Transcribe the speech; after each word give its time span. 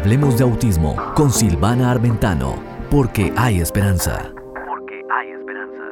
Hablemos 0.00 0.38
de 0.38 0.44
autismo 0.44 0.96
con 1.14 1.30
Silvana 1.30 1.90
Armentano, 1.90 2.54
porque 2.90 3.34
hay 3.36 3.60
esperanza. 3.60 4.32
Porque 4.66 5.02
hay 5.12 5.28
esperanza. 5.28 5.82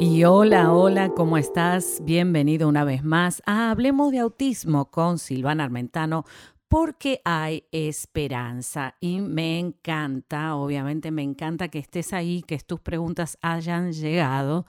Y 0.00 0.24
hola, 0.24 0.72
hola, 0.72 1.10
¿cómo 1.10 1.38
estás? 1.38 2.00
Bienvenido 2.02 2.68
una 2.68 2.82
vez 2.82 3.04
más 3.04 3.40
a 3.46 3.70
Hablemos 3.70 4.10
de 4.10 4.18
autismo 4.18 4.90
con 4.90 5.20
Silvana 5.20 5.62
Armentano, 5.62 6.24
porque 6.66 7.20
hay 7.24 7.62
esperanza 7.70 8.96
y 8.98 9.20
me 9.20 9.60
encanta, 9.60 10.56
obviamente 10.56 11.12
me 11.12 11.22
encanta 11.22 11.68
que 11.68 11.78
estés 11.78 12.12
ahí, 12.12 12.42
que 12.42 12.58
tus 12.58 12.80
preguntas 12.80 13.38
hayan 13.42 13.92
llegado 13.92 14.66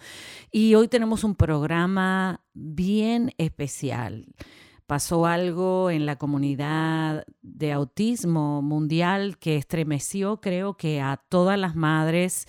y 0.52 0.76
hoy 0.76 0.88
tenemos 0.88 1.24
un 1.24 1.34
programa 1.34 2.42
bien 2.54 3.34
especial 3.40 4.28
pasó 4.88 5.26
algo 5.26 5.90
en 5.90 6.06
la 6.06 6.18
comunidad 6.18 7.26
de 7.42 7.72
autismo 7.72 8.62
mundial 8.62 9.38
que 9.38 9.58
estremeció, 9.58 10.42
creo 10.42 10.76
que 10.76 11.02
a 11.02 11.18
todas 11.18 11.58
las 11.58 11.76
madres 11.76 12.48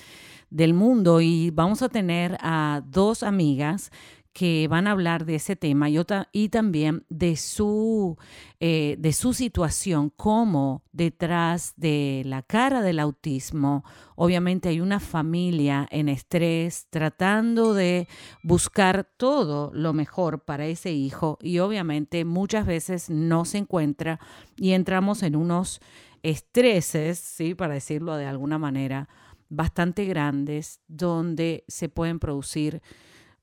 del 0.51 0.75
mundo. 0.75 1.21
Y 1.21 1.51
vamos 1.51 1.83
a 1.83 1.89
tener 1.89 2.37
a 2.41 2.83
dos 2.87 3.23
amigas 3.23 3.91
que 4.37 4.69
van 4.69 4.87
a 4.87 4.91
hablar 4.91 5.25
de 5.25 5.37
ese 5.37 5.57
tema 5.57 5.89
y, 5.89 5.99
y 6.31 6.51
también 6.51 7.07
de 7.09 7.37
su, 7.37 8.19
eh, 8.61 8.97
de 8.99 9.15
su 9.15 9.33
situación, 9.33 10.11
como 10.11 10.83
detrás 10.93 11.73
de 11.79 12.21
la 12.27 12.43
cara 12.43 12.83
del 12.83 12.99
autismo, 12.99 13.83
obviamente 14.15 14.69
hay 14.69 14.83
una 14.83 15.01
familia 15.01 15.89
en 15.91 16.11
estrés 16.11 16.87
tratando 16.91 17.73
de 17.73 18.09
buscar 18.43 19.09
todo 19.17 19.71
lo 19.73 19.95
mejor 19.95 20.41
para 20.41 20.67
ese 20.67 20.93
hijo 20.93 21.39
y 21.41 21.61
obviamente 21.61 22.27
muchas 22.27 22.67
veces 22.67 23.09
no 23.09 23.47
se 23.47 23.57
encuentra 23.57 24.21
y 24.55 24.73
entramos 24.73 25.23
en 25.23 25.35
unos 25.35 25.81
estreses, 26.23 27.19
¿sí? 27.19 27.55
para 27.55 27.73
decirlo 27.73 28.17
de 28.17 28.27
alguna 28.27 28.59
manera, 28.59 29.09
bastante 29.49 30.05
grandes 30.05 30.81
donde 30.89 31.65
se 31.69 31.89
pueden 31.89 32.19
producir 32.19 32.83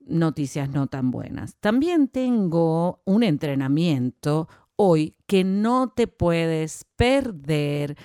noticias 0.06 0.70
no 0.70 0.88
tan 0.88 1.12
buenas. 1.12 1.56
También 1.60 2.08
tengo 2.08 3.02
un 3.06 3.24
entrenamiento 3.24 4.48
hoy 4.76 5.16
que 5.28 5.44
no 5.44 5.90
te 5.90 6.08
puedes 6.08 6.86
perder 6.96 7.98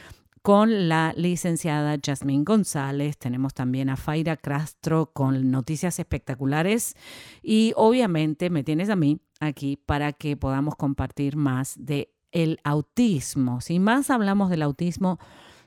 con 0.42 0.88
la 0.88 1.12
licenciada 1.16 1.98
Jasmine 2.02 2.44
González. 2.44 3.18
Tenemos 3.18 3.54
también 3.54 3.90
a 3.90 3.96
Faira 3.96 4.36
Castro 4.36 5.12
con 5.12 5.50
noticias 5.50 5.98
espectaculares 5.98 6.94
y 7.42 7.72
obviamente 7.76 8.48
me 8.48 8.64
tienes 8.64 8.88
a 8.88 8.96
mí 8.96 9.20
aquí 9.40 9.76
para 9.76 10.12
que 10.12 10.36
podamos 10.36 10.76
compartir 10.76 11.36
más 11.36 11.74
de 11.78 12.14
el 12.32 12.60
autismo. 12.64 13.60
Si 13.60 13.78
más 13.78 14.10
hablamos 14.10 14.50
del 14.50 14.62
autismo, 14.62 15.18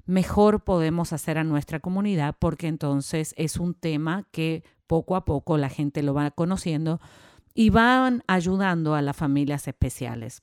mejor 0.05 0.63
podemos 0.63 1.13
hacer 1.13 1.37
a 1.37 1.43
nuestra 1.43 1.79
comunidad 1.79 2.35
porque 2.39 2.67
entonces 2.67 3.33
es 3.37 3.57
un 3.57 3.73
tema 3.73 4.27
que 4.31 4.63
poco 4.87 5.15
a 5.15 5.25
poco 5.25 5.57
la 5.57 5.69
gente 5.69 6.03
lo 6.03 6.13
va 6.13 6.31
conociendo 6.31 6.99
y 7.53 7.69
van 7.69 8.23
ayudando 8.27 8.95
a 8.95 9.01
las 9.01 9.15
familias 9.15 9.67
especiales. 9.67 10.41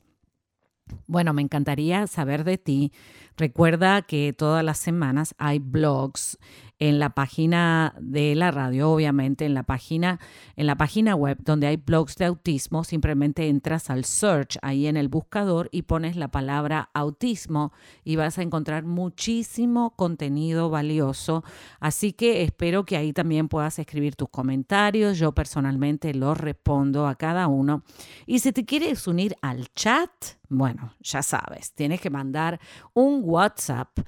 Bueno, 1.07 1.33
me 1.33 1.43
encantaría 1.43 2.07
saber 2.07 2.45
de 2.45 2.59
ti. 2.59 2.93
Recuerda 3.37 4.03
que 4.03 4.33
todas 4.33 4.65
las 4.65 4.79
semanas 4.79 5.35
hay 5.39 5.59
blogs 5.59 6.39
en 6.79 6.99
la 6.99 7.11
página 7.11 7.95
de 8.01 8.35
la 8.35 8.51
radio, 8.51 8.91
obviamente, 8.91 9.45
en 9.45 9.55
la 9.55 9.65
página, 9.65 10.21
en 10.57 10.67
la 10.67 10.77
página 10.77 11.15
web 11.15 11.39
donde 11.45 11.67
hay 11.67 11.77
blogs 11.77 12.17
de 12.17 12.27
autismo, 12.27 12.85
simplemente 12.85 13.49
entras 13.49 13.91
al 13.91 14.05
search 14.05 14.59
ahí 14.63 14.87
en 14.87 14.97
el 14.97 15.09
buscador 15.09 15.69
y 15.73 15.83
pones 15.83 16.17
la 16.17 16.29
palabra 16.29 16.91
autismo 16.95 17.73
y 18.05 18.17
vas 18.17 18.39
a 18.39 18.43
encontrar 18.43 18.85
muchísimo 18.85 19.97
contenido 19.97 20.71
valioso. 20.71 21.45
Así 21.81 22.13
que 22.13 22.43
espero 22.43 22.85
que 22.85 22.97
ahí 22.97 23.13
también 23.13 23.49
puedas 23.49 23.79
escribir 23.79 24.15
tus 24.15 24.29
comentarios. 24.29 25.19
Yo 25.19 25.33
personalmente 25.33 26.15
los 26.15 26.39
respondo 26.39 27.07
a 27.07 27.17
cada 27.17 27.49
uno. 27.49 27.83
Y 28.27 28.39
si 28.39 28.53
te 28.53 28.65
quieres 28.65 29.07
unir 29.07 29.37
al 29.43 29.69
chat, 29.75 30.11
bueno, 30.49 30.95
ya 31.01 31.23
sabes, 31.23 31.73
tienes 31.75 32.01
que 32.01 32.11
mandar 32.11 32.59
un 32.95 33.21
WhatsApp 33.25 33.99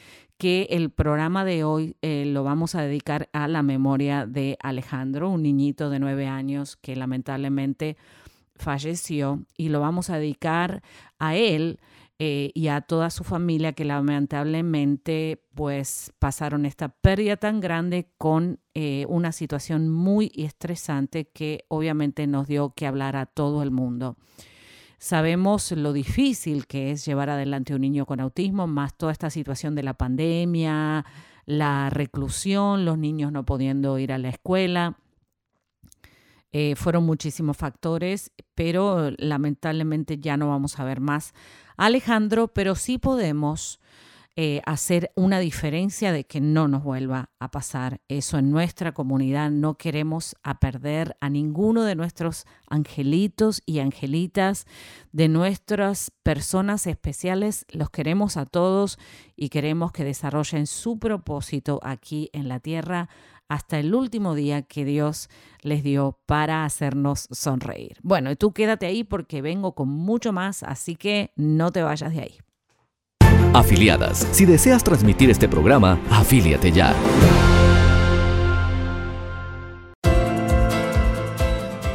que 0.44 0.66
el 0.68 0.90
programa 0.90 1.42
de 1.42 1.64
hoy 1.64 1.96
eh, 2.02 2.26
lo 2.26 2.44
vamos 2.44 2.74
a 2.74 2.82
dedicar 2.82 3.30
a 3.32 3.48
la 3.48 3.62
memoria 3.62 4.26
de 4.26 4.58
Alejandro, 4.60 5.30
un 5.30 5.42
niñito 5.42 5.88
de 5.88 5.98
nueve 5.98 6.26
años 6.26 6.76
que 6.76 6.96
lamentablemente 6.96 7.96
falleció 8.54 9.46
y 9.56 9.70
lo 9.70 9.80
vamos 9.80 10.10
a 10.10 10.18
dedicar 10.18 10.82
a 11.18 11.34
él 11.34 11.80
eh, 12.18 12.50
y 12.52 12.68
a 12.68 12.82
toda 12.82 13.08
su 13.08 13.24
familia 13.24 13.72
que 13.72 13.86
lamentablemente 13.86 15.42
pues 15.54 16.12
pasaron 16.18 16.66
esta 16.66 16.90
pérdida 16.90 17.38
tan 17.38 17.60
grande 17.60 18.10
con 18.18 18.60
eh, 18.74 19.06
una 19.08 19.32
situación 19.32 19.88
muy 19.88 20.30
estresante 20.36 21.24
que 21.24 21.64
obviamente 21.68 22.26
nos 22.26 22.48
dio 22.48 22.74
que 22.76 22.86
hablar 22.86 23.16
a 23.16 23.24
todo 23.24 23.62
el 23.62 23.70
mundo. 23.70 24.18
Sabemos 25.04 25.70
lo 25.72 25.92
difícil 25.92 26.66
que 26.66 26.90
es 26.90 27.04
llevar 27.04 27.28
adelante 27.28 27.74
un 27.74 27.82
niño 27.82 28.06
con 28.06 28.20
autismo, 28.20 28.66
más 28.66 28.96
toda 28.96 29.12
esta 29.12 29.28
situación 29.28 29.74
de 29.74 29.82
la 29.82 29.92
pandemia, 29.92 31.04
la 31.44 31.90
reclusión, 31.90 32.86
los 32.86 32.96
niños 32.96 33.30
no 33.30 33.44
pudiendo 33.44 33.98
ir 33.98 34.14
a 34.14 34.18
la 34.18 34.30
escuela. 34.30 34.96
Eh, 36.52 36.74
fueron 36.74 37.04
muchísimos 37.04 37.54
factores, 37.54 38.32
pero 38.54 39.10
lamentablemente 39.18 40.16
ya 40.16 40.38
no 40.38 40.48
vamos 40.48 40.80
a 40.80 40.84
ver 40.84 41.00
más 41.00 41.34
Alejandro, 41.76 42.48
pero 42.48 42.74
sí 42.74 42.96
podemos 42.96 43.80
eh, 44.36 44.62
hacer 44.66 45.12
una 45.14 45.38
diferencia 45.38 46.10
de 46.10 46.24
que 46.24 46.40
no 46.40 46.66
nos 46.66 46.82
vuelva 46.82 47.30
a 47.38 47.52
pasar 47.52 48.00
eso 48.08 48.36
en 48.36 48.50
nuestra 48.50 48.92
comunidad. 48.92 49.50
No 49.50 49.74
queremos 49.76 50.34
a 50.42 50.58
perder 50.58 51.16
a 51.20 51.30
ninguno 51.30 51.84
de 51.84 51.94
nuestros 51.94 52.44
angelitos 52.68 53.62
y 53.64 53.78
angelitas, 53.78 54.66
de 55.12 55.28
nuestras 55.28 56.10
personas 56.24 56.88
especiales. 56.88 57.64
Los 57.70 57.90
queremos 57.90 58.36
a 58.36 58.44
todos 58.44 58.98
y 59.36 59.50
queremos 59.50 59.92
que 59.92 60.02
desarrollen 60.02 60.66
su 60.66 60.98
propósito 60.98 61.78
aquí 61.84 62.30
en 62.32 62.48
la 62.48 62.58
tierra 62.58 63.08
hasta 63.48 63.78
el 63.78 63.94
último 63.94 64.34
día 64.34 64.62
que 64.62 64.84
Dios 64.84 65.28
les 65.62 65.84
dio 65.84 66.18
para 66.26 66.64
hacernos 66.64 67.28
sonreír. 67.30 67.98
Bueno, 68.02 68.32
y 68.32 68.36
tú 68.36 68.52
quédate 68.52 68.86
ahí 68.86 69.04
porque 69.04 69.42
vengo 69.42 69.76
con 69.76 69.88
mucho 69.88 70.32
más, 70.32 70.64
así 70.64 70.96
que 70.96 71.32
no 71.36 71.70
te 71.70 71.82
vayas 71.82 72.12
de 72.12 72.20
ahí. 72.20 72.43
Afiliadas, 73.52 74.26
si 74.32 74.44
deseas 74.44 74.82
transmitir 74.82 75.30
este 75.30 75.48
programa, 75.48 75.98
afíliate 76.10 76.72
ya. 76.72 76.94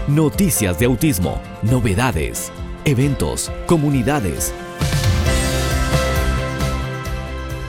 Noticias 0.07 0.79
de 0.79 0.85
autismo, 0.85 1.39
novedades, 1.61 2.51
eventos, 2.85 3.51
comunidades. 3.67 4.53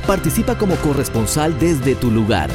Participa 0.06 0.56
como 0.56 0.75
corresponsal 0.76 1.59
desde 1.59 1.94
tu 1.94 2.10
lugar. 2.10 2.50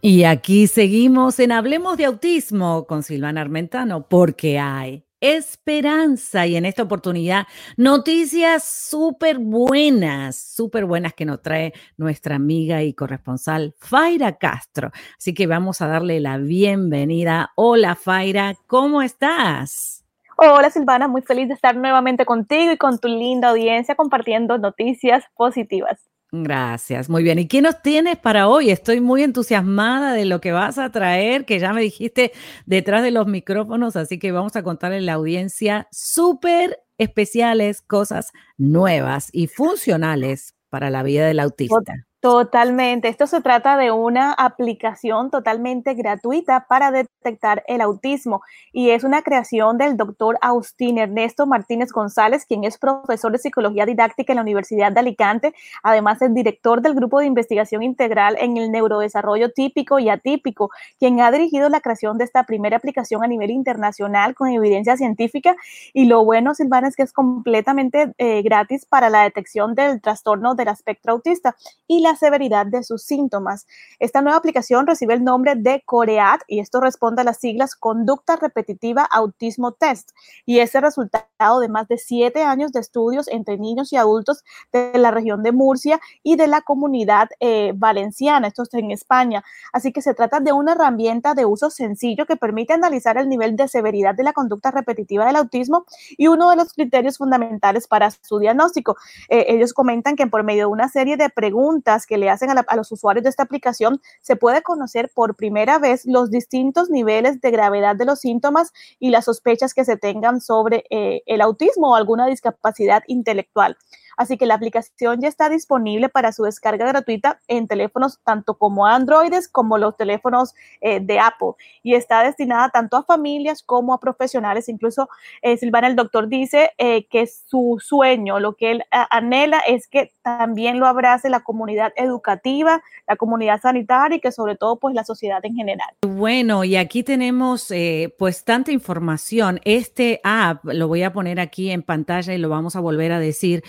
Y 0.00 0.22
aquí 0.22 0.68
seguimos 0.68 1.40
en 1.40 1.50
Hablemos 1.50 1.96
de 1.96 2.04
Autismo 2.04 2.86
con 2.86 3.02
Silvana 3.02 3.40
Armentano, 3.40 4.06
porque 4.06 4.60
hay 4.60 5.05
esperanza 5.34 6.46
y 6.46 6.56
en 6.56 6.64
esta 6.64 6.82
oportunidad 6.82 7.46
noticias 7.76 8.64
súper 8.64 9.38
buenas, 9.38 10.36
súper 10.36 10.84
buenas 10.84 11.14
que 11.14 11.24
nos 11.24 11.42
trae 11.42 11.72
nuestra 11.96 12.36
amiga 12.36 12.82
y 12.82 12.94
corresponsal 12.94 13.74
Faira 13.78 14.38
Castro. 14.38 14.90
Así 15.18 15.34
que 15.34 15.46
vamos 15.46 15.80
a 15.80 15.88
darle 15.88 16.20
la 16.20 16.38
bienvenida. 16.38 17.50
Hola 17.56 17.96
Faira, 17.96 18.54
¿cómo 18.66 19.02
estás? 19.02 20.04
Hola 20.36 20.70
Silvana, 20.70 21.08
muy 21.08 21.22
feliz 21.22 21.48
de 21.48 21.54
estar 21.54 21.76
nuevamente 21.76 22.26
contigo 22.26 22.72
y 22.72 22.76
con 22.76 22.98
tu 22.98 23.08
linda 23.08 23.48
audiencia 23.48 23.94
compartiendo 23.94 24.58
noticias 24.58 25.24
positivas. 25.34 25.98
Gracias, 26.32 27.08
muy 27.08 27.22
bien. 27.22 27.38
¿Y 27.38 27.46
qué 27.46 27.62
nos 27.62 27.80
tienes 27.82 28.16
para 28.18 28.48
hoy? 28.48 28.70
Estoy 28.70 29.00
muy 29.00 29.22
entusiasmada 29.22 30.12
de 30.12 30.24
lo 30.24 30.40
que 30.40 30.50
vas 30.50 30.76
a 30.76 30.90
traer, 30.90 31.44
que 31.44 31.60
ya 31.60 31.72
me 31.72 31.80
dijiste 31.80 32.32
detrás 32.66 33.04
de 33.04 33.12
los 33.12 33.26
micrófonos, 33.28 33.94
así 33.94 34.18
que 34.18 34.32
vamos 34.32 34.56
a 34.56 34.62
contarle 34.64 34.98
a 34.98 35.00
la 35.02 35.12
audiencia 35.14 35.86
súper 35.92 36.80
especiales, 36.98 37.80
cosas 37.80 38.32
nuevas 38.58 39.28
y 39.32 39.46
funcionales 39.46 40.54
para 40.68 40.90
la 40.90 41.04
vida 41.04 41.26
del 41.28 41.38
autista. 41.38 42.05
Totalmente. 42.20 43.08
Esto 43.08 43.26
se 43.26 43.40
trata 43.42 43.76
de 43.76 43.92
una 43.92 44.32
aplicación 44.32 45.30
totalmente 45.30 45.94
gratuita 45.94 46.66
para 46.66 46.90
detectar 46.90 47.62
el 47.68 47.82
autismo 47.82 48.40
y 48.72 48.90
es 48.90 49.04
una 49.04 49.22
creación 49.22 49.76
del 49.76 49.96
doctor 49.96 50.38
Austin 50.40 50.98
Ernesto 50.98 51.46
Martínez 51.46 51.92
González, 51.92 52.46
quien 52.46 52.64
es 52.64 52.78
profesor 52.78 53.32
de 53.32 53.38
psicología 53.38 53.84
didáctica 53.84 54.32
en 54.32 54.36
la 54.36 54.42
Universidad 54.42 54.92
de 54.92 55.00
Alicante. 55.00 55.54
Además, 55.82 56.20
es 56.22 56.32
director 56.34 56.80
del 56.80 56.94
grupo 56.94 57.20
de 57.20 57.26
investigación 57.26 57.82
integral 57.82 58.36
en 58.40 58.56
el 58.56 58.72
neurodesarrollo 58.72 59.52
típico 59.52 59.98
y 59.98 60.08
atípico, 60.08 60.70
quien 60.98 61.20
ha 61.20 61.30
dirigido 61.30 61.68
la 61.68 61.80
creación 61.80 62.16
de 62.18 62.24
esta 62.24 62.44
primera 62.44 62.78
aplicación 62.78 63.22
a 63.22 63.28
nivel 63.28 63.50
internacional 63.50 64.34
con 64.34 64.48
evidencia 64.48 64.96
científica. 64.96 65.54
Y 65.92 66.06
lo 66.06 66.24
bueno, 66.24 66.54
Silvana, 66.54 66.88
es 66.88 66.96
que 66.96 67.02
es 67.02 67.12
completamente 67.12 68.12
eh, 68.18 68.42
gratis 68.42 68.86
para 68.86 69.10
la 69.10 69.22
detección 69.22 69.74
del 69.74 70.00
trastorno 70.00 70.54
del 70.54 70.68
espectro 70.68 71.12
autista 71.12 71.54
y 71.86 72.05
la 72.06 72.16
severidad 72.16 72.66
de 72.66 72.82
sus 72.82 73.02
síntomas. 73.02 73.66
Esta 73.98 74.22
nueva 74.22 74.38
aplicación 74.38 74.86
recibe 74.86 75.14
el 75.14 75.24
nombre 75.24 75.54
de 75.56 75.82
COREAT 75.84 76.42
y 76.46 76.60
esto 76.60 76.80
responde 76.80 77.22
a 77.22 77.24
las 77.24 77.38
siglas 77.38 77.74
Conducta 77.74 78.36
Repetitiva 78.36 79.02
Autismo 79.02 79.72
Test 79.72 80.10
y 80.44 80.60
es 80.60 80.74
el 80.74 80.82
resultado 80.82 81.60
de 81.60 81.68
más 81.68 81.88
de 81.88 81.98
siete 81.98 82.42
años 82.42 82.72
de 82.72 82.80
estudios 82.80 83.28
entre 83.28 83.58
niños 83.58 83.92
y 83.92 83.96
adultos 83.96 84.44
de 84.72 84.92
la 84.98 85.10
región 85.10 85.42
de 85.42 85.52
Murcia 85.52 86.00
y 86.22 86.36
de 86.36 86.46
la 86.46 86.60
comunidad 86.60 87.28
eh, 87.40 87.72
valenciana, 87.74 88.48
esto 88.48 88.62
está 88.62 88.78
en 88.78 88.90
España. 88.90 89.44
Así 89.72 89.92
que 89.92 90.02
se 90.02 90.14
trata 90.14 90.40
de 90.40 90.52
una 90.52 90.72
herramienta 90.72 91.34
de 91.34 91.44
uso 91.44 91.70
sencillo 91.70 92.26
que 92.26 92.36
permite 92.36 92.72
analizar 92.72 93.18
el 93.18 93.28
nivel 93.28 93.56
de 93.56 93.68
severidad 93.68 94.14
de 94.14 94.22
la 94.22 94.32
conducta 94.32 94.70
repetitiva 94.70 95.26
del 95.26 95.36
autismo 95.36 95.86
y 96.16 96.28
uno 96.28 96.50
de 96.50 96.56
los 96.56 96.72
criterios 96.72 97.18
fundamentales 97.18 97.88
para 97.88 98.10
su 98.10 98.38
diagnóstico. 98.38 98.96
Eh, 99.28 99.46
ellos 99.48 99.72
comentan 99.72 100.14
que 100.14 100.26
por 100.26 100.44
medio 100.44 100.66
de 100.66 100.72
una 100.72 100.88
serie 100.88 101.16
de 101.16 101.30
preguntas 101.30 101.95
que 102.04 102.18
le 102.18 102.28
hacen 102.28 102.50
a, 102.50 102.76
los 102.76 102.92
usuarios 102.92 103.22
de 103.22 103.30
esta 103.30 103.44
aplicación, 103.44 104.02
se 104.20 104.36
puede 104.36 104.62
conocer 104.62 105.10
por 105.14 105.36
primera 105.36 105.78
vez 105.78 106.04
los 106.04 106.30
distintos 106.30 106.90
niveles 106.90 107.40
de 107.40 107.50
gravedad 107.50 107.96
de 107.96 108.04
los 108.04 108.18
síntomas 108.20 108.72
y 108.98 109.10
las 109.10 109.24
sospechas 109.24 109.72
que 109.72 109.84
se 109.84 109.96
tengan 109.96 110.40
sobre 110.40 110.84
eh, 110.90 111.22
el 111.26 111.40
autismo 111.40 111.92
o 111.92 111.94
alguna 111.94 112.26
discapacidad 112.26 113.04
intelectual. 113.06 113.78
Así 114.16 114.38
que 114.38 114.46
la 114.46 114.54
aplicación 114.54 115.20
ya 115.20 115.28
está 115.28 115.48
disponible 115.48 116.08
para 116.08 116.32
su 116.32 116.44
descarga 116.44 116.86
gratuita 116.86 117.40
en 117.48 117.68
teléfonos 117.68 118.18
tanto 118.24 118.54
como 118.54 118.86
Androides 118.86 119.48
como 119.48 119.78
los 119.78 119.96
teléfonos 119.96 120.54
eh, 120.80 121.00
de 121.00 121.18
Apple 121.18 121.52
y 121.82 121.94
está 121.94 122.22
destinada 122.22 122.70
tanto 122.70 122.96
a 122.96 123.04
familias 123.04 123.62
como 123.62 123.92
a 123.92 124.00
profesionales. 124.00 124.68
Incluso 124.68 125.08
eh, 125.42 125.56
Silvana, 125.56 125.88
el 125.88 125.96
doctor 125.96 126.28
dice 126.28 126.70
eh, 126.78 127.06
que 127.06 127.26
su 127.26 127.78
sueño, 127.80 128.40
lo 128.40 128.54
que 128.54 128.72
él 128.72 128.84
anhela 128.90 129.60
es 129.66 129.86
que 129.86 130.12
también 130.22 130.80
lo 130.80 130.86
abrace 130.86 131.28
la 131.28 131.40
comunidad 131.40 131.92
educativa, 131.96 132.82
la 133.06 133.16
comunidad 133.16 133.60
sanitaria 133.60 134.16
y 134.16 134.20
que 134.20 134.32
sobre 134.32 134.56
todo 134.56 134.78
pues 134.78 134.94
la 134.94 135.04
sociedad 135.04 135.44
en 135.44 135.54
general. 135.54 135.88
Bueno, 136.02 136.64
y 136.64 136.76
aquí 136.76 137.02
tenemos 137.02 137.72
pues 138.18 138.44
tanta 138.44 138.72
información. 138.72 139.60
Este 139.64 140.20
app 140.24 140.64
lo 140.64 140.88
voy 140.88 141.02
a 141.02 141.12
poner 141.12 141.40
aquí 141.40 141.70
en 141.70 141.82
pantalla 141.82 142.34
y 142.34 142.38
lo 142.38 142.48
vamos 142.48 142.76
a 142.76 142.80
volver 142.80 143.12
a 143.12 143.20
decir 143.20 143.62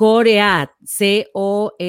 COREAT, 0.00 0.70
C-O-R-E-A-T, 0.82 1.84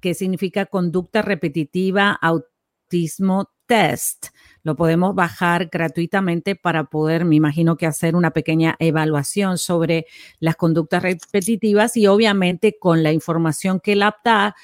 que 0.00 0.14
significa 0.14 0.66
conducta 0.66 1.22
repetitiva 1.22 2.18
autismo 2.20 3.52
test. 3.66 4.30
Lo 4.62 4.76
podemos 4.76 5.14
bajar 5.14 5.68
gratuitamente 5.70 6.56
para 6.56 6.84
poder, 6.84 7.24
me 7.24 7.36
imagino 7.36 7.76
que 7.76 7.86
hacer 7.86 8.16
una 8.16 8.32
pequeña 8.32 8.76
evaluación 8.78 9.58
sobre 9.58 10.06
las 10.40 10.56
conductas 10.56 11.02
repetitivas 11.02 11.96
y 11.96 12.06
obviamente 12.06 12.78
con 12.78 13.02
la 13.02 13.12
información 13.12 13.80
que 13.80 13.96
la 13.96 14.16
da, 14.24 14.54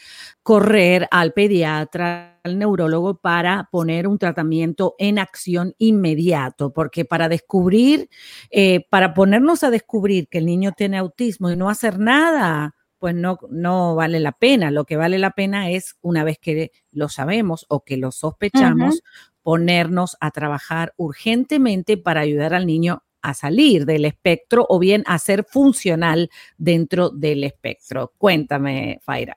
correr 0.42 1.08
al 1.10 1.32
pediatra, 1.32 2.40
al 2.44 2.58
neurólogo 2.58 3.16
para 3.18 3.68
poner 3.72 4.06
un 4.06 4.18
tratamiento 4.18 4.94
en 4.98 5.18
acción 5.18 5.74
inmediato, 5.78 6.72
porque 6.72 7.04
para 7.04 7.28
descubrir, 7.28 8.08
eh, 8.50 8.86
para 8.90 9.14
ponernos 9.14 9.64
a 9.64 9.70
descubrir 9.70 10.28
que 10.28 10.38
el 10.38 10.46
niño 10.46 10.72
tiene 10.72 10.98
autismo 10.98 11.50
y 11.50 11.56
no 11.56 11.70
hacer 11.70 11.98
nada, 11.98 12.74
pues 13.04 13.14
no, 13.14 13.38
no 13.50 13.94
vale 13.94 14.18
la 14.18 14.32
pena. 14.32 14.70
Lo 14.70 14.86
que 14.86 14.96
vale 14.96 15.18
la 15.18 15.32
pena 15.32 15.70
es, 15.70 15.98
una 16.00 16.24
vez 16.24 16.38
que 16.38 16.72
lo 16.90 17.10
sabemos 17.10 17.66
o 17.68 17.84
que 17.84 17.98
lo 17.98 18.10
sospechamos, 18.10 19.02
ponernos 19.42 20.16
a 20.20 20.30
trabajar 20.30 20.94
urgentemente 20.96 21.98
para 21.98 22.22
ayudar 22.22 22.54
al 22.54 22.66
niño 22.66 23.02
a 23.20 23.34
salir 23.34 23.84
del 23.84 24.06
espectro 24.06 24.64
o 24.70 24.78
bien 24.78 25.04
a 25.06 25.18
ser 25.18 25.44
funcional 25.44 26.30
dentro 26.56 27.10
del 27.10 27.44
espectro. 27.44 28.14
Cuéntame, 28.16 29.00
Faira. 29.02 29.36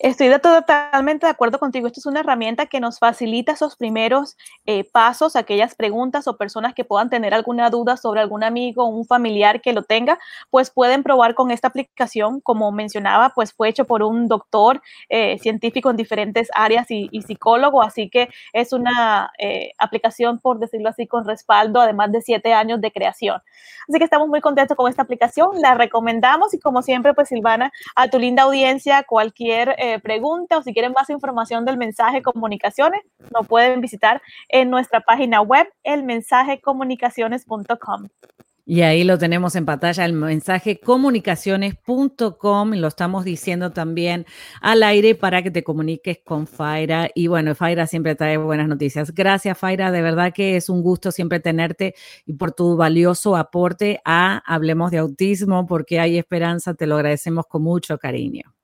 Estoy 0.00 0.30
totalmente 0.38 1.26
de 1.26 1.30
acuerdo 1.30 1.58
contigo. 1.58 1.88
Esto 1.88 1.98
es 1.98 2.06
una 2.06 2.20
herramienta 2.20 2.66
que 2.66 2.78
nos 2.78 3.00
facilita 3.00 3.50
esos 3.50 3.74
primeros 3.74 4.36
eh, 4.64 4.84
pasos, 4.84 5.34
aquellas 5.34 5.74
preguntas 5.74 6.28
o 6.28 6.36
personas 6.36 6.72
que 6.72 6.84
puedan 6.84 7.10
tener 7.10 7.34
alguna 7.34 7.68
duda 7.68 7.96
sobre 7.96 8.20
algún 8.20 8.44
amigo 8.44 8.84
o 8.84 8.88
un 8.90 9.06
familiar 9.06 9.60
que 9.60 9.72
lo 9.72 9.82
tenga, 9.82 10.20
pues 10.50 10.70
pueden 10.70 11.02
probar 11.02 11.34
con 11.34 11.50
esta 11.50 11.66
aplicación. 11.66 12.40
Como 12.40 12.70
mencionaba, 12.70 13.30
pues 13.34 13.52
fue 13.52 13.70
hecho 13.70 13.86
por 13.86 14.04
un 14.04 14.28
doctor 14.28 14.80
eh, 15.08 15.36
científico 15.40 15.90
en 15.90 15.96
diferentes 15.96 16.48
áreas 16.54 16.86
y, 16.90 17.08
psicólogo, 17.22 17.82
así 17.82 18.08
que 18.08 18.28
es 18.52 18.72
una 18.72 19.32
eh, 19.38 19.72
aplicación, 19.78 20.38
por 20.38 20.60
decirlo 20.60 20.90
así, 20.90 21.08
con 21.08 21.26
respaldo, 21.26 21.80
además 21.80 22.12
de 22.12 22.22
siete 22.22 22.54
años 22.54 22.80
de 22.80 22.92
creación. 22.92 23.42
Así 23.88 23.98
que 23.98 24.04
estamos 24.04 24.28
muy 24.28 24.40
contentos 24.40 24.76
con 24.76 24.88
esta 24.88 25.02
aplicación, 25.02 25.60
la 25.60 25.74
recomendamos 25.74 26.54
y 26.54 26.60
como 26.60 26.82
siempre, 26.82 27.14
pues 27.14 27.28
Silvana, 27.28 27.72
a 27.96 28.08
tu 28.08 28.20
linda 28.20 28.44
audiencia, 28.44 29.02
cualquier 29.02 29.74
eh, 29.94 30.00
pregunta 30.00 30.58
o 30.58 30.62
si 30.62 30.72
quieren 30.72 30.92
más 30.92 31.10
información 31.10 31.64
del 31.64 31.78
mensaje 31.78 32.22
comunicaciones, 32.22 33.00
nos 33.32 33.46
pueden 33.46 33.80
visitar 33.80 34.20
en 34.48 34.70
nuestra 34.70 35.00
página 35.00 35.40
web, 35.40 35.68
elmensajecomunicaciones.com. 35.82 38.08
Y 38.70 38.82
ahí 38.82 39.02
lo 39.02 39.16
tenemos 39.16 39.56
en 39.56 39.64
pantalla, 39.64 40.04
el 40.04 40.12
mensaje 40.12 40.78
comunicaciones.com, 40.78 42.74
lo 42.74 42.88
estamos 42.88 43.24
diciendo 43.24 43.72
también 43.72 44.26
al 44.60 44.82
aire 44.82 45.14
para 45.14 45.42
que 45.42 45.50
te 45.50 45.64
comuniques 45.64 46.18
con 46.22 46.46
Faira. 46.46 47.08
Y 47.14 47.28
bueno, 47.28 47.54
Faira 47.54 47.86
siempre 47.86 48.14
trae 48.14 48.36
buenas 48.36 48.68
noticias. 48.68 49.14
Gracias, 49.14 49.56
Faira, 49.56 49.90
de 49.90 50.02
verdad 50.02 50.34
que 50.34 50.56
es 50.56 50.68
un 50.68 50.82
gusto 50.82 51.12
siempre 51.12 51.40
tenerte 51.40 51.94
y 52.26 52.34
por 52.34 52.52
tu 52.52 52.76
valioso 52.76 53.36
aporte 53.36 54.02
a 54.04 54.42
Hablemos 54.44 54.90
de 54.90 54.98
Autismo, 54.98 55.66
porque 55.66 55.98
hay 55.98 56.18
esperanza, 56.18 56.74
te 56.74 56.86
lo 56.86 56.96
agradecemos 56.96 57.46
con 57.46 57.62
mucho 57.62 57.96
cariño. 57.96 58.57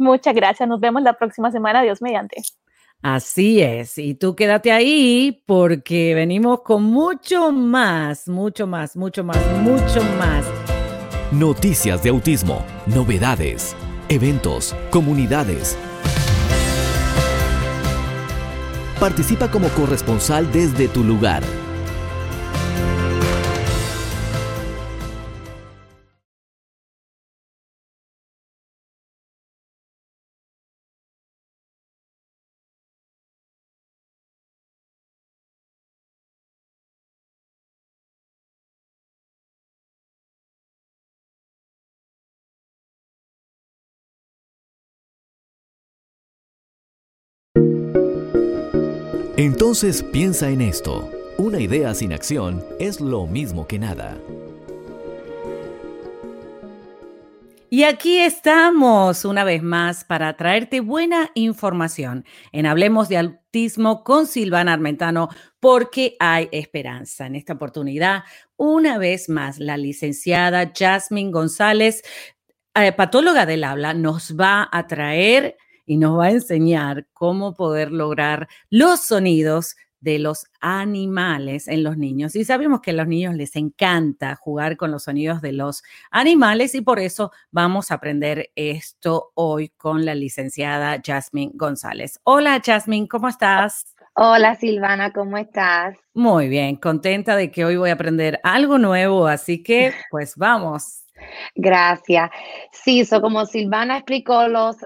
Muchas 0.00 0.34
gracias. 0.34 0.68
Nos 0.68 0.80
vemos 0.80 1.02
la 1.02 1.12
próxima 1.12 1.50
semana. 1.50 1.82
Dios 1.82 2.00
mediante. 2.00 2.42
Así 3.02 3.60
es. 3.60 3.96
Y 3.98 4.14
tú 4.14 4.34
quédate 4.34 4.72
ahí 4.72 5.42
porque 5.46 6.14
venimos 6.14 6.62
con 6.62 6.82
mucho 6.82 7.52
más, 7.52 8.28
mucho 8.28 8.66
más, 8.66 8.96
mucho 8.96 9.24
más, 9.24 9.38
mucho 9.62 10.02
más. 10.18 10.44
Noticias 11.32 12.02
de 12.02 12.10
autismo, 12.10 12.64
novedades, 12.86 13.76
eventos, 14.08 14.74
comunidades. 14.90 15.78
Participa 18.98 19.50
como 19.50 19.68
corresponsal 19.68 20.50
desde 20.52 20.88
tu 20.88 21.04
lugar. 21.04 21.42
Entonces 49.40 50.02
piensa 50.02 50.50
en 50.50 50.60
esto. 50.60 51.10
Una 51.38 51.60
idea 51.60 51.94
sin 51.94 52.12
acción 52.12 52.62
es 52.78 53.00
lo 53.00 53.26
mismo 53.26 53.66
que 53.66 53.78
nada. 53.78 54.18
Y 57.70 57.84
aquí 57.84 58.18
estamos 58.18 59.24
una 59.24 59.42
vez 59.44 59.62
más 59.62 60.04
para 60.04 60.36
traerte 60.36 60.80
buena 60.80 61.30
información 61.34 62.26
en 62.52 62.66
Hablemos 62.66 63.08
de 63.08 63.16
Autismo 63.16 64.04
con 64.04 64.26
Silvana 64.26 64.74
Armentano, 64.74 65.30
porque 65.58 66.16
hay 66.20 66.50
esperanza. 66.52 67.24
En 67.24 67.34
esta 67.34 67.54
oportunidad, 67.54 68.24
una 68.58 68.98
vez 68.98 69.30
más, 69.30 69.58
la 69.58 69.78
licenciada 69.78 70.70
Jasmine 70.78 71.30
González, 71.30 72.02
eh, 72.74 72.92
patóloga 72.92 73.46
del 73.46 73.64
habla, 73.64 73.94
nos 73.94 74.36
va 74.38 74.68
a 74.70 74.86
traer 74.86 75.56
y 75.90 75.96
nos 75.96 76.16
va 76.16 76.26
a 76.26 76.30
enseñar 76.30 77.08
cómo 77.12 77.56
poder 77.56 77.90
lograr 77.90 78.46
los 78.68 79.00
sonidos 79.00 79.74
de 79.98 80.20
los 80.20 80.46
animales 80.60 81.66
en 81.66 81.82
los 81.82 81.96
niños. 81.96 82.36
Y 82.36 82.44
sabemos 82.44 82.80
que 82.80 82.92
a 82.92 82.94
los 82.94 83.08
niños 83.08 83.34
les 83.34 83.56
encanta 83.56 84.36
jugar 84.36 84.76
con 84.76 84.92
los 84.92 85.02
sonidos 85.02 85.42
de 85.42 85.50
los 85.50 85.82
animales 86.12 86.76
y 86.76 86.82
por 86.82 87.00
eso 87.00 87.32
vamos 87.50 87.90
a 87.90 87.94
aprender 87.94 88.52
esto 88.54 89.32
hoy 89.34 89.70
con 89.70 90.04
la 90.04 90.14
licenciada 90.14 91.02
Jasmine 91.04 91.50
González. 91.56 92.20
Hola 92.22 92.62
Jasmine, 92.64 93.08
¿cómo 93.08 93.26
estás? 93.26 93.96
Hola 94.14 94.54
Silvana, 94.54 95.12
¿cómo 95.12 95.38
estás? 95.38 95.98
Muy 96.14 96.48
bien, 96.48 96.76
contenta 96.76 97.34
de 97.34 97.50
que 97.50 97.64
hoy 97.64 97.76
voy 97.76 97.90
a 97.90 97.94
aprender 97.94 98.38
algo 98.44 98.78
nuevo, 98.78 99.26
así 99.26 99.60
que 99.64 99.92
pues 100.12 100.36
vamos. 100.36 101.02
Gracias. 101.54 102.30
Sí, 102.72 103.04
so 103.04 103.20
como 103.20 103.46
Silvana 103.46 103.98
explicó 103.98 104.48
los 104.48 104.76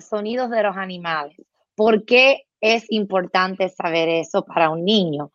sonidos 0.00 0.50
de 0.50 0.62
los 0.62 0.76
animales, 0.76 1.36
¿por 1.74 2.04
qué 2.04 2.44
es 2.60 2.84
importante 2.90 3.68
saber 3.68 4.08
eso 4.08 4.44
para 4.44 4.70
un 4.70 4.84
niño? 4.84 5.32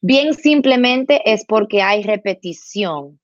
Bien 0.00 0.34
simplemente 0.34 1.20
es 1.30 1.44
porque 1.46 1.82
hay 1.82 2.02
repetición. 2.02 3.20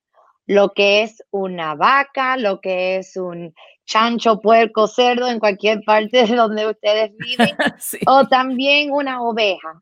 Lo 0.49 0.73
que 0.75 1.03
es 1.03 1.25
una 1.31 1.75
vaca, 1.75 2.37
lo 2.37 2.61
que 2.61 2.99
es 2.99 3.17
un 3.17 3.53
chancho, 3.85 4.41
puerco, 4.41 4.87
cerdo 4.87 5.29
en 5.29 5.41
cualquier 5.41 5.83
parte 5.85 6.27
de 6.27 6.37
donde 6.37 6.69
ustedes 6.69 7.13
viven, 7.17 7.57
o 8.07 8.27
también 8.27 8.93
una 8.93 9.23
oveja. 9.23 9.81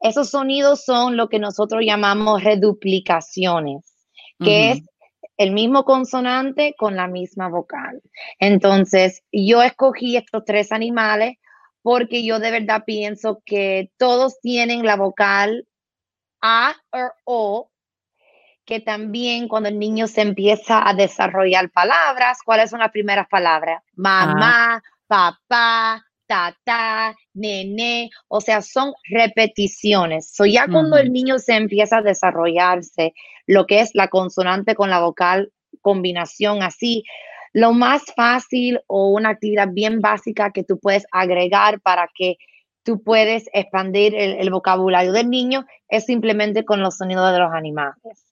Esos 0.00 0.30
sonidos 0.30 0.84
son 0.84 1.16
lo 1.16 1.28
que 1.28 1.38
nosotros 1.38 1.82
llamamos 1.84 2.42
reduplicaciones, 2.42 3.84
que 4.42 4.70
es 4.72 4.80
el 5.40 5.52
mismo 5.52 5.86
consonante 5.86 6.74
con 6.76 6.96
la 6.96 7.06
misma 7.06 7.48
vocal. 7.48 8.02
Entonces, 8.38 9.22
yo 9.32 9.62
escogí 9.62 10.18
estos 10.18 10.44
tres 10.44 10.70
animales 10.70 11.38
porque 11.80 12.22
yo 12.22 12.38
de 12.40 12.50
verdad 12.50 12.84
pienso 12.84 13.40
que 13.46 13.90
todos 13.96 14.38
tienen 14.42 14.84
la 14.84 14.96
vocal 14.96 15.66
A 16.42 16.76
o 16.90 17.10
O, 17.24 17.70
que 18.66 18.80
también 18.80 19.48
cuando 19.48 19.70
el 19.70 19.78
niño 19.78 20.08
se 20.08 20.20
empieza 20.20 20.86
a 20.86 20.92
desarrollar 20.92 21.70
palabras, 21.70 22.40
¿cuáles 22.44 22.68
son 22.68 22.80
las 22.80 22.90
primeras 22.90 23.26
palabras? 23.26 23.82
Mamá, 23.94 24.82
papá, 25.06 26.04
tata, 26.30 27.16
nene, 27.34 28.08
o 28.28 28.40
sea, 28.40 28.62
son 28.62 28.92
repeticiones. 29.10 30.30
So 30.32 30.46
ya 30.46 30.68
cuando 30.68 30.96
el 30.96 31.12
niño 31.12 31.40
se 31.40 31.56
empieza 31.56 31.98
a 31.98 32.02
desarrollarse, 32.02 33.14
lo 33.46 33.66
que 33.66 33.80
es 33.80 33.90
la 33.94 34.06
consonante 34.06 34.76
con 34.76 34.90
la 34.90 35.00
vocal, 35.00 35.52
combinación 35.82 36.62
así, 36.62 37.02
lo 37.52 37.72
más 37.72 38.04
fácil 38.14 38.80
o 38.86 39.08
una 39.08 39.30
actividad 39.30 39.70
bien 39.72 40.00
básica 40.00 40.52
que 40.52 40.62
tú 40.62 40.78
puedes 40.78 41.04
agregar 41.10 41.80
para 41.80 42.08
que 42.14 42.36
tú 42.84 43.02
puedes 43.02 43.48
expandir 43.52 44.14
el, 44.14 44.50
vocabulario 44.50 45.12
del 45.12 45.28
niño 45.28 45.66
es 45.88 46.06
simplemente 46.06 46.64
con 46.64 46.80
los 46.80 46.96
sonidos 46.96 47.32
de 47.32 47.40
los 47.40 47.52
animales. 47.52 48.29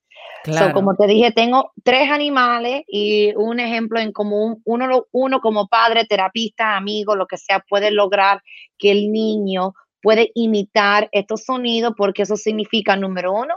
Como 0.72 0.94
te 0.94 1.06
dije, 1.06 1.32
tengo 1.32 1.72
tres 1.82 2.10
animales 2.10 2.82
y 2.86 3.34
un 3.36 3.60
ejemplo 3.60 4.00
en 4.00 4.12
común, 4.12 4.60
uno, 4.64 5.06
uno 5.12 5.40
como 5.40 5.68
padre, 5.68 6.04
terapista, 6.04 6.76
amigo, 6.76 7.16
lo 7.16 7.26
que 7.26 7.36
sea, 7.36 7.64
puede 7.68 7.90
lograr 7.90 8.42
que 8.78 8.90
el 8.90 9.10
niño 9.12 9.74
puede 10.02 10.30
imitar 10.34 11.08
estos 11.12 11.44
sonidos 11.44 11.94
porque 11.96 12.22
eso 12.22 12.36
significa, 12.36 12.96
número 12.96 13.32
uno, 13.32 13.54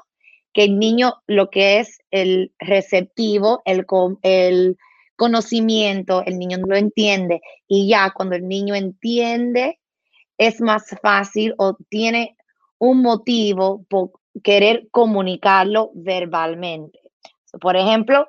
que 0.53 0.63
el 0.63 0.79
niño 0.79 1.15
lo 1.27 1.49
que 1.49 1.79
es 1.79 1.99
el 2.11 2.51
receptivo, 2.59 3.61
el, 3.65 3.85
el 4.23 4.77
conocimiento, 5.15 6.23
el 6.25 6.39
niño 6.39 6.57
no 6.57 6.67
lo 6.67 6.75
entiende. 6.75 7.41
Y 7.67 7.87
ya 7.87 8.11
cuando 8.11 8.35
el 8.35 8.47
niño 8.47 8.75
entiende 8.75 9.79
es 10.37 10.59
más 10.59 10.85
fácil 11.01 11.53
o 11.57 11.77
tiene 11.89 12.35
un 12.79 13.01
motivo 13.01 13.85
por 13.87 14.11
querer 14.43 14.87
comunicarlo 14.91 15.91
verbalmente. 15.93 16.99
Por 17.59 17.75
ejemplo, 17.75 18.27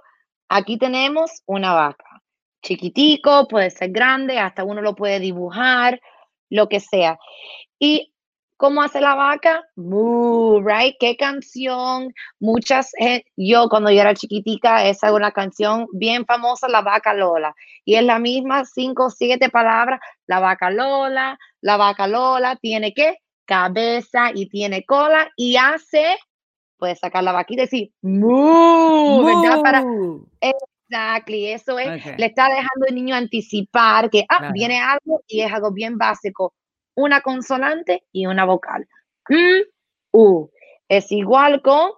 aquí 0.48 0.78
tenemos 0.78 1.42
una 1.46 1.72
vaca, 1.72 2.22
chiquitico, 2.62 3.46
puede 3.48 3.70
ser 3.70 3.90
grande, 3.90 4.38
hasta 4.38 4.64
uno 4.64 4.82
lo 4.82 4.94
puede 4.94 5.20
dibujar, 5.20 6.00
lo 6.50 6.68
que 6.68 6.80
sea. 6.80 7.18
Y 7.78 8.12
¿Cómo 8.62 8.80
hace 8.80 9.00
la 9.00 9.16
vaca? 9.16 9.64
Moo, 9.74 10.62
right? 10.64 10.94
¿Qué 11.00 11.16
canción? 11.16 12.14
Muchas, 12.38 12.92
yo 13.36 13.68
cuando 13.68 13.90
yo 13.90 14.00
era 14.00 14.14
chiquitica, 14.14 14.86
esa 14.86 15.08
es 15.08 15.12
una 15.12 15.32
canción 15.32 15.88
bien 15.92 16.24
famosa, 16.26 16.68
La 16.68 16.80
Vaca 16.80 17.12
Lola. 17.12 17.56
Y 17.84 17.96
es 17.96 18.04
la 18.04 18.20
misma, 18.20 18.64
cinco 18.64 19.06
o 19.06 19.10
siete 19.10 19.50
palabras, 19.50 19.98
La 20.28 20.38
Vaca 20.38 20.70
Lola, 20.70 21.36
La 21.60 21.76
Vaca 21.76 22.06
Lola, 22.06 22.54
tiene 22.54 22.94
qué? 22.94 23.16
Cabeza 23.44 24.30
y 24.34 24.48
tiene 24.48 24.84
cola 24.84 25.30
y 25.36 25.56
hace, 25.56 26.16
puede 26.78 26.96
sacar 26.96 27.24
la 27.24 27.32
vaquita 27.32 27.62
y 27.62 27.66
decir, 27.66 27.92
moo, 28.02 29.24
¿verdad? 29.24 29.62
Para, 29.62 29.84
exactly, 30.40 31.48
eso 31.48 31.78
es, 31.78 32.18
le 32.18 32.26
está 32.26 32.48
dejando 32.48 32.86
el 32.88 32.94
niño 32.94 33.14
anticipar 33.14 34.10
que, 34.10 34.24
ah, 34.28 34.50
viene 34.52 34.80
algo 34.80 35.22
y 35.26 35.40
es 35.42 35.52
algo 35.52 35.72
bien 35.72 35.98
básico 35.98 36.54
una 36.94 37.20
consonante 37.20 38.04
y 38.12 38.26
una 38.26 38.44
vocal. 38.44 38.86
M, 39.28 39.64
U. 40.12 40.50
Es 40.88 41.10
igual 41.10 41.62
con 41.62 41.92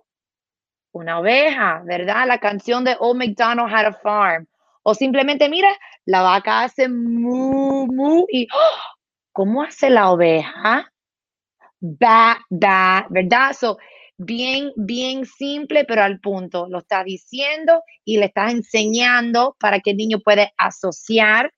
una 0.93 1.19
oveja, 1.19 1.83
¿verdad? 1.85 2.27
La 2.27 2.39
canción 2.39 2.85
de 2.85 2.97
Old 3.01 3.19
McDonald 3.19 3.73
Had 3.73 3.87
a 3.87 3.93
Farm. 3.93 4.47
O 4.83 4.95
simplemente, 4.95 5.49
mira, 5.49 5.71
la 6.05 6.23
vaca 6.23 6.63
hace 6.63 6.89
mu, 6.89 7.87
mu 7.87 8.27
y 8.31 8.47
¡oh! 8.53 8.97
¿cómo 9.33 9.63
hace 9.63 9.91
la 9.91 10.11
oveja? 10.11 10.93
Ba, 11.87 12.39
ba, 12.49 13.07
¿verdad? 13.11 13.53
So, 13.53 13.77
bien, 14.17 14.73
bien 14.75 15.27
simple, 15.27 15.85
pero 15.85 16.03
al 16.03 16.19
punto. 16.19 16.67
Lo 16.71 16.79
está 16.79 17.05
diciendo 17.05 17.83
y 18.07 18.17
le 18.17 18.27
estás 18.27 18.55
enseñando 18.55 19.55
para 19.61 19.81
que 19.81 19.91
el 19.91 19.99
niño 19.99 20.19
pueda 20.21 20.51
asociar 20.57 21.53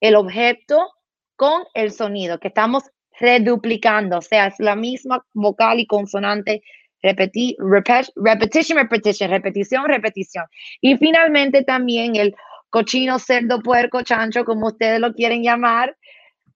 el 0.00 0.16
objeto 0.16 0.90
con 1.36 1.62
el 1.72 1.90
sonido, 1.90 2.38
que 2.38 2.48
estamos 2.48 2.84
reduplicando, 3.18 4.18
o 4.18 4.22
sea, 4.22 4.48
es 4.48 4.54
la 4.58 4.76
misma 4.76 5.24
vocal 5.32 5.80
y 5.80 5.86
consonante, 5.86 6.62
repeti 7.02 7.56
repetition, 7.58 8.76
repetition, 8.76 9.30
repetición, 9.30 9.84
repetición. 9.86 10.44
Y 10.82 10.98
finalmente 10.98 11.64
también 11.64 12.16
el 12.16 12.34
cochino, 12.68 13.18
cerdo, 13.18 13.60
puerco, 13.62 14.02
chancho, 14.02 14.44
como 14.44 14.66
ustedes 14.66 15.00
lo 15.00 15.14
quieren 15.14 15.42
llamar, 15.42 15.96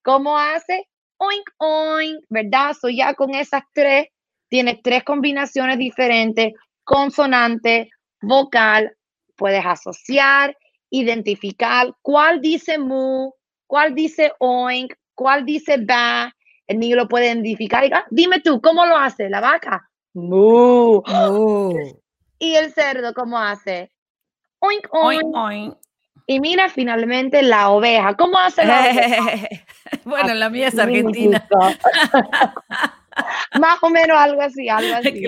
¿cómo 0.03 0.39
hace? 0.39 0.87
Oink, 1.19 1.51
oink, 1.59 2.25
¿verdad? 2.29 2.75
So 2.81 2.89
ya 2.89 3.15
con 3.15 3.35
esas 3.35 3.63
tres, 3.73 4.09
tienes 4.49 4.81
tres 4.83 5.03
combinaciones 5.05 5.79
diferentes, 5.79 6.53
consonante, 6.85 7.91
vocal, 8.21 8.97
puedes 9.37 9.65
asociar, 9.65 10.57
identificar 10.91 11.93
cuál 12.03 12.41
dice 12.41 12.79
mu, 12.79 13.31
cuál 13.67 13.95
dice 13.95 14.33
oink, 14.39 14.95
cuál 15.15 15.45
dice 15.45 15.79
ba, 15.79 16.35
el 16.67 16.79
niño 16.79 16.97
lo 16.97 17.09
puede 17.09 17.27
identificar 17.27 17.85
y 17.85 17.91
ah, 17.93 18.07
dime 18.11 18.41
tú, 18.41 18.61
¿cómo 18.61 18.85
lo 18.87 18.97
hace 18.97 19.29
la 19.29 19.41
vaca? 19.41 19.89
Mu. 20.15 21.03
Y 22.39 22.55
el 22.55 22.73
cerdo, 22.73 23.15
¿cómo 23.15 23.39
hace? 23.39 23.91
Oink, 24.61 24.87
oink. 24.91 25.35
oink, 25.35 25.77
Y 26.27 26.41
mira 26.41 26.69
finalmente 26.69 27.43
la 27.43 27.71
oveja. 27.71 28.15
¿Cómo 28.15 28.39
hace 28.39 28.65
la 28.65 28.81
oveja? 28.81 29.49
bueno, 30.05 30.35
la 30.35 30.51
mía 30.51 30.69
es 30.69 30.79
argentina. 30.79 31.47
Más 33.59 33.79
o 33.81 33.89
menos 33.89 34.17
algo 34.17 34.43
así, 34.43 34.69
algo 34.69 34.95
así. 34.97 35.25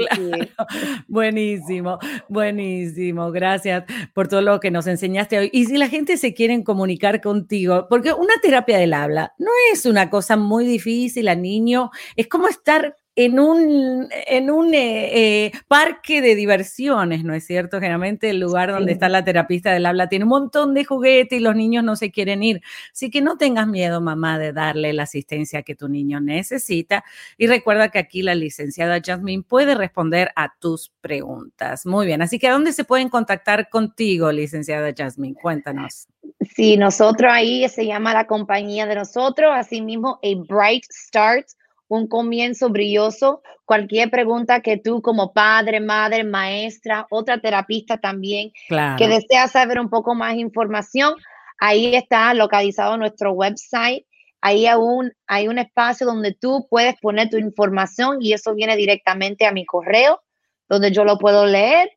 Buenísimo, 1.09 1.99
buenísimo. 2.29 3.31
Gracias 3.31 3.85
por 4.13 4.29
todo 4.29 4.43
lo 4.43 4.61
que 4.61 4.71
nos 4.71 4.87
enseñaste 4.87 5.39
hoy. 5.39 5.51
Y 5.53 5.67
si 5.67 5.79
la 5.79 5.89
gente 5.89 6.17
se 6.17 6.35
quiere 6.35 6.63
comunicar 6.65 7.21
contigo, 7.21 7.87
porque 7.89 8.13
una 8.13 8.35
terapia 8.43 8.79
del 8.79 8.93
habla 8.93 9.33
no 9.39 9.51
es 9.73 9.87
una 9.87 10.11
cosa 10.11 10.37
muy 10.37 10.67
difícil 10.67 11.29
al 11.29 11.41
niño, 11.41 11.91
es 12.17 12.29
como 12.29 12.49
estar 12.49 12.97
en 13.21 13.41
un, 13.41 14.09
en 14.29 14.49
un 14.49 14.73
eh, 14.75 15.47
eh, 15.47 15.53
parque 15.67 16.23
de 16.23 16.37
diversiones, 16.37 17.25
¿no 17.25 17.35
es 17.35 17.45
cierto? 17.45 17.81
Generalmente 17.81 18.31
el 18.31 18.39
lugar 18.39 18.71
donde 18.71 18.93
está 18.93 19.09
la 19.09 19.25
terapista 19.25 19.73
del 19.73 19.87
habla 19.87 20.09
tiene 20.09 20.25
un 20.25 20.29
montón 20.29 20.73
de 20.73 20.85
juguetes 20.85 21.41
y 21.41 21.43
los 21.43 21.57
niños 21.57 21.83
no 21.83 21.97
se 21.97 22.13
quieren 22.13 22.45
ir. 22.45 22.63
Así 22.93 23.11
que 23.11 23.21
no 23.21 23.37
tengas 23.37 23.67
miedo, 23.67 24.01
mamá, 24.01 24.39
de 24.39 24.53
darle 24.53 24.93
la 24.93 25.03
asistencia 25.03 25.65
que 25.65 25.75
tu 25.75 25.89
niño 25.89 26.21
necesita. 26.21 27.03
Y 27.37 27.49
recuerda 27.49 27.89
que 27.89 27.99
aquí 27.99 28.23
la 28.23 28.37
licenciada 28.37 29.01
Jasmine 29.05 29.43
puede 29.43 29.75
responder 29.75 30.31
a 30.37 30.55
tus 30.61 30.93
preguntas. 31.01 31.87
Muy 31.87 32.07
bien, 32.07 32.23
así 32.23 32.39
que 32.39 32.47
¿a 32.47 32.53
dónde 32.53 32.73
se 32.73 32.85
pueden 32.85 33.09
contactar 33.09 33.69
contigo, 33.69 34.31
licenciada 34.31 34.95
Jasmine? 34.97 35.35
Cuéntanos. 35.35 36.07
Sí, 36.55 36.77
nosotros 36.77 37.33
ahí 37.35 37.69
se 37.69 37.85
llama 37.85 38.15
la 38.15 38.29
compañía 38.29 38.87
de 38.87 38.95
nosotros, 38.95 39.51
así 39.53 39.83
mismo 39.83 40.21
a 40.23 40.29
Bright 40.47 40.85
Start 40.93 41.49
un 41.89 42.07
comienzo 42.07 42.69
brilloso. 42.69 43.43
Cualquier 43.65 44.11
pregunta 44.11 44.61
que 44.61 44.77
tú 44.77 45.03
como 45.03 45.33
padre, 45.33 45.81
madre, 45.81 46.25
maestra, 46.25 47.07
otra 47.11 47.39
terapista 47.39 47.99
también, 47.99 48.53
que 48.97 49.09
desea 49.09 49.49
saber 49.49 49.81
un 49.81 49.91
poco 49.91 50.15
más 50.15 50.37
información, 50.37 51.15
ahí 51.59 51.95
está 51.95 52.33
localizado 52.35 52.97
nuestro 52.97 53.33
website. 53.33 54.07
ahí 54.41 54.67
aún 54.67 55.13
hay 55.27 55.49
un 55.49 55.59
espacio 55.59 56.07
donde 56.07 56.33
tú 56.33 56.67
puedes 56.71 56.95
poner 57.01 57.29
tu 57.29 57.39
información 57.39 58.19
y 58.21 58.33
eso 58.33 58.55
viene 58.55 58.77
directamente 58.77 59.47
a 59.47 59.53
mi 59.53 59.67
correo, 59.67 60.23
donde 60.69 60.93
yo 60.93 61.05
lo 61.05 61.19
puedo 61.19 61.45
leer 61.45 61.91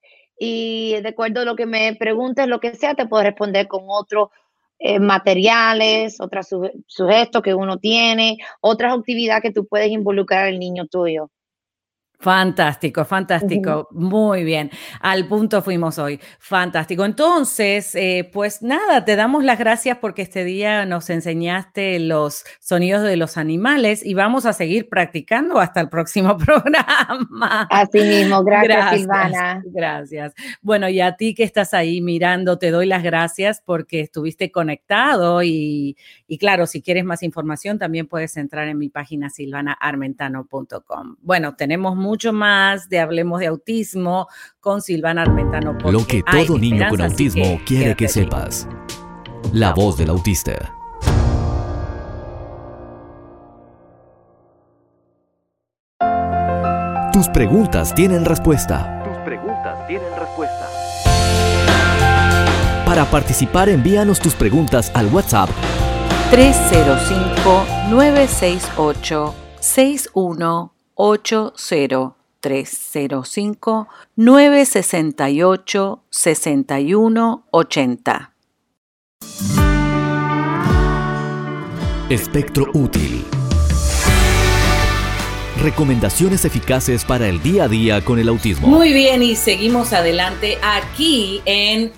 y 0.43 0.99
de 1.03 1.09
acuerdo 1.09 1.41
a 1.41 1.45
lo 1.45 1.55
que 1.55 1.67
me 1.67 1.95
preguntes, 1.95 2.47
lo 2.47 2.59
que 2.59 2.73
sea, 2.73 2.95
te 2.95 3.05
puedo 3.05 3.21
responder 3.21 3.67
con 3.67 3.83
otros 3.87 4.29
eh, 4.83 4.99
materiales, 4.99 6.19
otros 6.19 6.47
sujetos 6.87 7.43
que 7.43 7.53
uno 7.53 7.77
tiene, 7.77 8.37
otras 8.61 8.97
actividades 8.97 9.43
que 9.43 9.51
tú 9.51 9.67
puedes 9.67 9.91
involucrar 9.91 10.47
al 10.47 10.57
niño 10.57 10.87
tuyo. 10.87 11.29
Fantástico, 12.21 13.03
fantástico. 13.03 13.87
Muy 13.91 14.43
bien. 14.43 14.69
Al 14.99 15.27
punto 15.27 15.63
fuimos 15.63 15.97
hoy. 15.97 16.19
Fantástico. 16.37 17.03
Entonces, 17.03 17.95
eh, 17.95 18.29
pues 18.31 18.61
nada, 18.61 19.03
te 19.05 19.15
damos 19.15 19.43
las 19.43 19.57
gracias 19.57 19.97
porque 19.97 20.21
este 20.21 20.43
día 20.43 20.85
nos 20.85 21.09
enseñaste 21.09 21.99
los 21.99 22.43
sonidos 22.59 23.01
de 23.01 23.17
los 23.17 23.37
animales 23.37 24.05
y 24.05 24.13
vamos 24.13 24.45
a 24.45 24.53
seguir 24.53 24.87
practicando 24.87 25.59
hasta 25.59 25.81
el 25.81 25.89
próximo 25.89 26.37
programa. 26.45 27.67
Así 27.71 28.01
mismo. 28.01 28.43
Gracias, 28.43 29.01
Silvana. 29.01 29.63
Gracias. 29.65 30.33
Bueno, 30.61 30.89
y 30.89 31.01
a 31.01 31.15
ti 31.15 31.33
que 31.33 31.43
estás 31.43 31.73
ahí 31.73 32.01
mirando, 32.01 32.59
te 32.59 32.69
doy 32.69 32.85
las 32.85 33.01
gracias 33.01 33.63
porque 33.65 34.01
estuviste 34.01 34.51
conectado 34.51 35.41
y, 35.41 35.97
y 36.27 36.37
claro, 36.37 36.67
si 36.67 36.83
quieres 36.83 37.03
más 37.03 37.23
información, 37.23 37.79
también 37.79 38.05
puedes 38.05 38.37
entrar 38.37 38.67
en 38.67 38.77
mi 38.77 38.89
página 38.89 39.31
silvanaarmentano.com. 39.31 41.15
Bueno, 41.21 41.55
tenemos 41.55 41.95
mucho 42.11 42.33
más 42.33 42.89
de 42.89 42.99
Hablemos 42.99 43.39
de 43.39 43.47
Autismo 43.47 44.27
con 44.59 44.81
Silvana 44.81 45.21
Armentano. 45.21 45.77
Lo 45.89 46.05
que 46.05 46.21
todo 46.21 46.57
niño 46.57 46.89
con 46.89 46.99
autismo 46.99 47.57
quiere 47.65 47.95
que 47.95 48.09
sepas. 48.09 48.67
La 49.53 49.71
voz 49.71 49.97
del 49.97 50.09
autista. 50.09 50.75
Tus 57.13 57.29
preguntas 57.29 57.95
tienen 57.95 58.25
respuesta. 58.25 59.01
Tus 59.05 59.17
preguntas 59.19 59.87
tienen 59.87 60.09
respuesta. 60.19 60.67
Para 62.85 63.05
participar, 63.05 63.69
envíanos 63.69 64.19
tus 64.19 64.33
preguntas 64.33 64.91
al 64.93 65.07
WhatsApp 65.13 65.49
305 66.29 67.65
968 67.89 69.33
61 69.61 70.80
80 70.95 72.15
305 72.41 73.87
968 74.15 76.03
6180. 76.09 78.31
Espectro 82.09 82.65
útil. 82.73 83.23
Recomendaciones 85.61 86.43
eficaces 86.43 87.05
para 87.05 87.27
el 87.27 87.43
día 87.43 87.65
a 87.65 87.67
día 87.67 88.03
con 88.03 88.17
el 88.17 88.27
autismo. 88.27 88.67
Muy 88.67 88.93
bien, 88.93 89.21
y 89.21 89.35
seguimos 89.35 89.93
adelante 89.93 90.57
aquí 90.63 91.43
en 91.45 91.91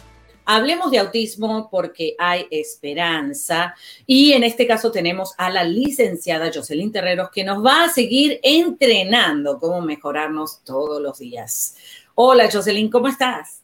Hablemos 0.45 0.91
de 0.91 0.99
autismo 0.99 1.69
porque 1.71 2.15
hay 2.19 2.47
esperanza 2.51 3.75
y 4.05 4.33
en 4.33 4.43
este 4.43 4.67
caso 4.67 4.91
tenemos 4.91 5.33
a 5.37 5.49
la 5.49 5.63
licenciada 5.63 6.51
Jocelyn 6.53 6.91
Terreros 6.91 7.29
que 7.29 7.45
nos 7.45 7.65
va 7.65 7.85
a 7.85 7.89
seguir 7.89 8.41
entrenando 8.43 9.57
cómo 9.57 9.79
mejorarnos 9.79 10.59
todos 10.65 11.01
los 11.01 11.19
días. 11.19 11.77
Hola 12.15 12.49
Jocelyn, 12.51 12.89
¿cómo 12.89 13.07
estás? 13.07 13.61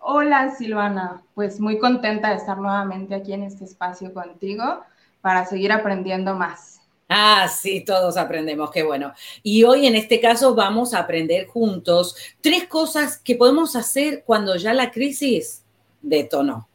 Hola 0.00 0.54
Silvana, 0.56 1.22
pues 1.34 1.60
muy 1.60 1.78
contenta 1.78 2.30
de 2.30 2.36
estar 2.36 2.56
nuevamente 2.56 3.14
aquí 3.14 3.34
en 3.34 3.42
este 3.42 3.66
espacio 3.66 4.14
contigo 4.14 4.80
para 5.20 5.44
seguir 5.44 5.70
aprendiendo 5.70 6.34
más. 6.34 6.80
Ah, 7.10 7.46
sí, 7.46 7.84
todos 7.84 8.16
aprendemos, 8.16 8.70
qué 8.70 8.82
bueno. 8.84 9.12
Y 9.42 9.64
hoy 9.64 9.86
en 9.86 9.96
este 9.96 10.18
caso 10.18 10.54
vamos 10.54 10.94
a 10.94 11.00
aprender 11.00 11.46
juntos 11.46 12.16
tres 12.40 12.66
cosas 12.68 13.18
que 13.18 13.36
podemos 13.36 13.76
hacer 13.76 14.24
cuando 14.24 14.56
ya 14.56 14.72
la 14.72 14.90
crisis 14.90 15.61
detonó. 16.02 16.68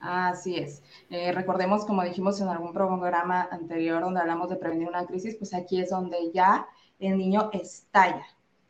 Así 0.00 0.56
es. 0.56 0.82
Eh, 1.10 1.32
recordemos, 1.32 1.84
como 1.84 2.02
dijimos 2.02 2.40
en 2.40 2.48
algún 2.48 2.72
programa 2.72 3.48
anterior 3.50 4.02
donde 4.02 4.20
hablamos 4.20 4.48
de 4.50 4.56
prevenir 4.56 4.88
una 4.88 5.06
crisis, 5.06 5.36
pues 5.36 5.54
aquí 5.54 5.80
es 5.80 5.90
donde 5.90 6.30
ya 6.32 6.66
el 6.98 7.16
niño 7.16 7.50
estalla, 7.52 8.26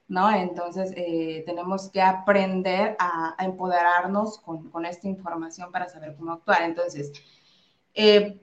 ¿no? 0.09 0.31
Entonces 0.31 0.93
eh, 0.97 1.43
tenemos 1.47 1.91
que 1.91 2.01
aprender 2.01 2.97
a, 2.99 3.35
empoderarnos 3.39 4.39
con, 4.39 4.87
esta 4.87 5.09
información 5.09 5.71
para 5.73 5.89
saber 5.89 6.15
cómo 6.17 6.33
actuar. 6.33 6.63
Entonces, 6.63 7.13
eh, 7.95 8.41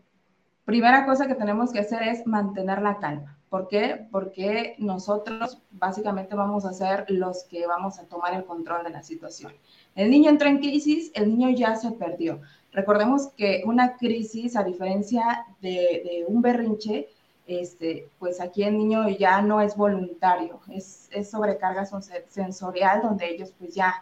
primera 0.65 1.06
cosa 1.06 1.28
que 1.28 1.36
tenemos 1.36 1.71
que 1.71 1.80
hacer 1.80 2.04
es 2.04 2.28
mantener 2.28 2.82
la 2.82 2.99
calma. 2.99 3.38
¿Por 3.54 3.68
qué? 3.68 4.08
Porque 4.10 4.74
nosotros 4.80 5.60
básicamente 5.70 6.34
vamos 6.34 6.66
a 6.66 6.74
ser 6.74 7.06
los 7.10 7.44
que 7.44 7.68
vamos 7.68 8.00
a 8.00 8.06
tomar 8.06 8.34
el 8.34 8.46
control 8.46 8.84
de 8.84 8.89
la 8.89 9.04
situación. 9.04 9.54
El 9.94 10.10
niño 10.10 10.32
entra 10.32 10.50
en 10.50 10.58
crisis, 10.58 11.12
el 11.13 11.30
niño 11.30 11.56
ya 11.56 11.76
se 11.76 11.92
perdió. 11.92 12.42
Recordemos 12.72 13.28
que 13.38 13.62
una 13.68 13.96
crisis, 13.98 14.56
a 14.56 14.63
diferencia 14.63 15.46
de, 15.62 16.26
un 16.28 16.42
berrinche, 16.42 17.10
este, 17.46 18.10
pues 18.18 18.42
aquí 18.42 18.63
el 18.63 18.76
niño 18.76 19.08
ya 19.10 19.39
no 19.44 19.62
es 19.62 19.78
voluntario, 19.78 20.60
es, 20.72 21.12
sobrecarga 21.30 21.86
sensorial 22.30 23.04
donde 23.04 23.30
ellos 23.30 23.54
pues 23.60 23.76
ya, 23.76 23.94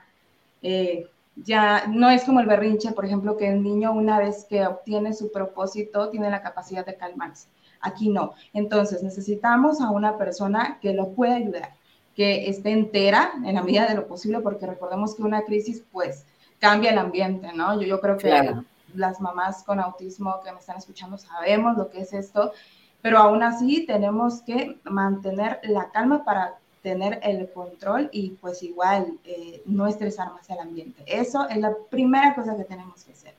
eh, 0.61 1.09
ya 1.35 1.87
no 1.87 2.09
es 2.09 2.23
como 2.23 2.39
el 2.39 2.47
berrinche, 2.47 2.93
por 2.93 3.03
ejemplo, 3.03 3.35
que 3.35 3.49
el 3.49 3.61
niño 3.61 3.91
una 3.91 4.17
vez 4.17 4.45
que 4.45 4.65
obtiene 4.65 5.13
su 5.13 5.29
propósito 5.29 6.09
tiene 6.09 6.29
la 6.29 6.41
capacidad 6.41 6.85
de 6.85 6.95
calmarse. 6.95 7.49
Aquí 7.81 8.09
no. 8.09 8.33
Entonces 8.53 9.03
necesitamos 9.03 9.81
a 9.81 9.89
una 9.91 10.17
persona 10.17 10.79
que 10.81 10.93
lo 10.93 11.09
pueda 11.09 11.35
ayudar 11.35 11.73
que 12.15 12.49
esté 12.49 12.71
entera 12.71 13.31
en 13.45 13.55
la 13.55 13.63
medida 13.63 13.87
de 13.87 13.95
lo 13.95 14.07
posible, 14.07 14.39
porque 14.41 14.65
recordemos 14.65 15.15
que 15.15 15.23
una 15.23 15.43
crisis 15.43 15.83
pues 15.91 16.25
cambia 16.59 16.91
el 16.91 16.97
ambiente, 16.97 17.53
¿no? 17.53 17.79
Yo, 17.79 17.87
yo 17.87 18.01
creo 18.01 18.17
que 18.17 18.53
las 18.93 19.21
mamás 19.21 19.63
con 19.63 19.79
autismo 19.79 20.41
que 20.43 20.51
me 20.51 20.59
están 20.59 20.77
escuchando 20.77 21.17
sabemos 21.17 21.77
lo 21.77 21.89
que 21.89 22.01
es 22.01 22.13
esto, 22.13 22.51
pero 23.01 23.17
aún 23.17 23.41
así 23.43 23.85
tenemos 23.85 24.41
que 24.41 24.77
mantener 24.83 25.59
la 25.63 25.89
calma 25.91 26.23
para 26.23 26.57
tener 26.83 27.19
el 27.23 27.49
control 27.51 28.09
y 28.11 28.31
pues 28.41 28.63
igual 28.63 29.17
eh, 29.23 29.61
no 29.65 29.87
estresar 29.87 30.31
más 30.33 30.49
el 30.49 30.59
ambiente. 30.59 31.03
Eso 31.05 31.47
es 31.47 31.57
la 31.57 31.73
primera 31.89 32.35
cosa 32.35 32.57
que 32.57 32.63
tenemos 32.63 33.03
que 33.03 33.13
hacer. 33.13 33.35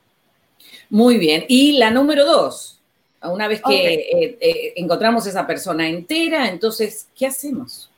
Muy 0.91 1.19
bien. 1.19 1.45
Y 1.49 1.79
la 1.79 1.91
número 1.91 2.25
dos, 2.25 2.82
una 3.25 3.49
vez 3.49 3.63
que 3.63 3.95
eh, 3.95 4.39
eh, 4.41 4.73
encontramos 4.77 5.27
esa 5.27 5.47
persona 5.47 5.89
entera, 5.89 6.49
entonces, 6.49 7.09
¿qué 7.15 7.27
hacemos? 7.27 7.91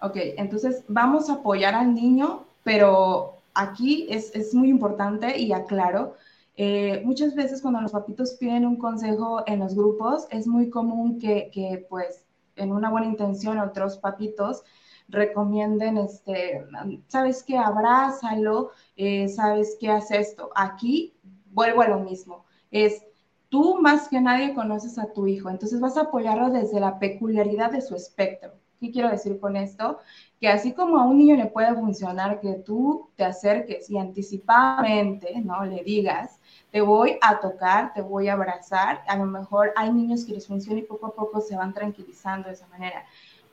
Ok, 0.00 0.16
entonces 0.36 0.84
vamos 0.88 1.30
a 1.30 1.34
apoyar 1.34 1.74
al 1.74 1.94
niño, 1.94 2.44
pero 2.62 3.34
aquí 3.54 4.06
es, 4.10 4.34
es 4.34 4.54
muy 4.54 4.68
importante 4.68 5.38
y 5.38 5.52
aclaro, 5.52 6.16
eh, 6.60 7.02
muchas 7.04 7.36
veces 7.36 7.62
cuando 7.62 7.80
los 7.80 7.92
papitos 7.92 8.32
piden 8.32 8.66
un 8.66 8.76
consejo 8.76 9.44
en 9.46 9.60
los 9.60 9.76
grupos, 9.76 10.26
es 10.30 10.48
muy 10.48 10.70
común 10.70 11.20
que, 11.20 11.50
que 11.52 11.86
pues 11.88 12.24
en 12.56 12.72
una 12.72 12.90
buena 12.90 13.06
intención 13.06 13.60
otros 13.60 13.96
papitos 13.98 14.64
recomienden, 15.08 15.98
este, 15.98 16.64
sabes 17.06 17.44
qué, 17.44 17.56
abrázalo, 17.56 18.72
eh, 18.96 19.28
sabes 19.28 19.76
qué, 19.78 19.88
hace 19.88 20.18
esto. 20.18 20.50
Aquí 20.56 21.14
vuelvo 21.52 21.82
a 21.82 21.88
lo 21.88 22.00
mismo, 22.00 22.44
es 22.72 23.04
tú 23.48 23.80
más 23.80 24.08
que 24.08 24.20
nadie 24.20 24.54
conoces 24.54 24.98
a 24.98 25.12
tu 25.12 25.26
hijo, 25.26 25.50
entonces 25.50 25.80
vas 25.80 25.96
a 25.96 26.02
apoyarlo 26.02 26.50
desde 26.50 26.80
la 26.80 26.98
peculiaridad 26.98 27.70
de 27.70 27.80
su 27.80 27.94
espectro. 27.94 28.52
¿Qué 28.80 28.92
quiero 28.92 29.10
decir 29.10 29.40
con 29.40 29.56
esto? 29.56 29.98
Que 30.40 30.48
así 30.48 30.72
como 30.72 30.98
a 30.98 31.04
un 31.04 31.18
niño 31.18 31.34
le 31.34 31.46
puede 31.46 31.74
funcionar 31.74 32.40
que 32.40 32.54
tú 32.54 33.08
te 33.16 33.24
acerques 33.24 33.90
y 33.90 33.98
anticipadamente, 33.98 35.40
¿no? 35.40 35.64
Le 35.64 35.82
digas, 35.82 36.38
te 36.70 36.80
voy 36.80 37.18
a 37.20 37.40
tocar, 37.40 37.92
te 37.92 38.02
voy 38.02 38.28
a 38.28 38.34
abrazar. 38.34 39.02
A 39.08 39.16
lo 39.16 39.26
mejor 39.26 39.72
hay 39.74 39.92
niños 39.92 40.24
que 40.24 40.32
les 40.32 40.46
funciona 40.46 40.78
y 40.78 40.84
poco 40.84 41.06
a 41.06 41.14
poco 41.14 41.40
se 41.40 41.56
van 41.56 41.74
tranquilizando 41.74 42.48
de 42.48 42.54
esa 42.54 42.68
manera. 42.68 43.04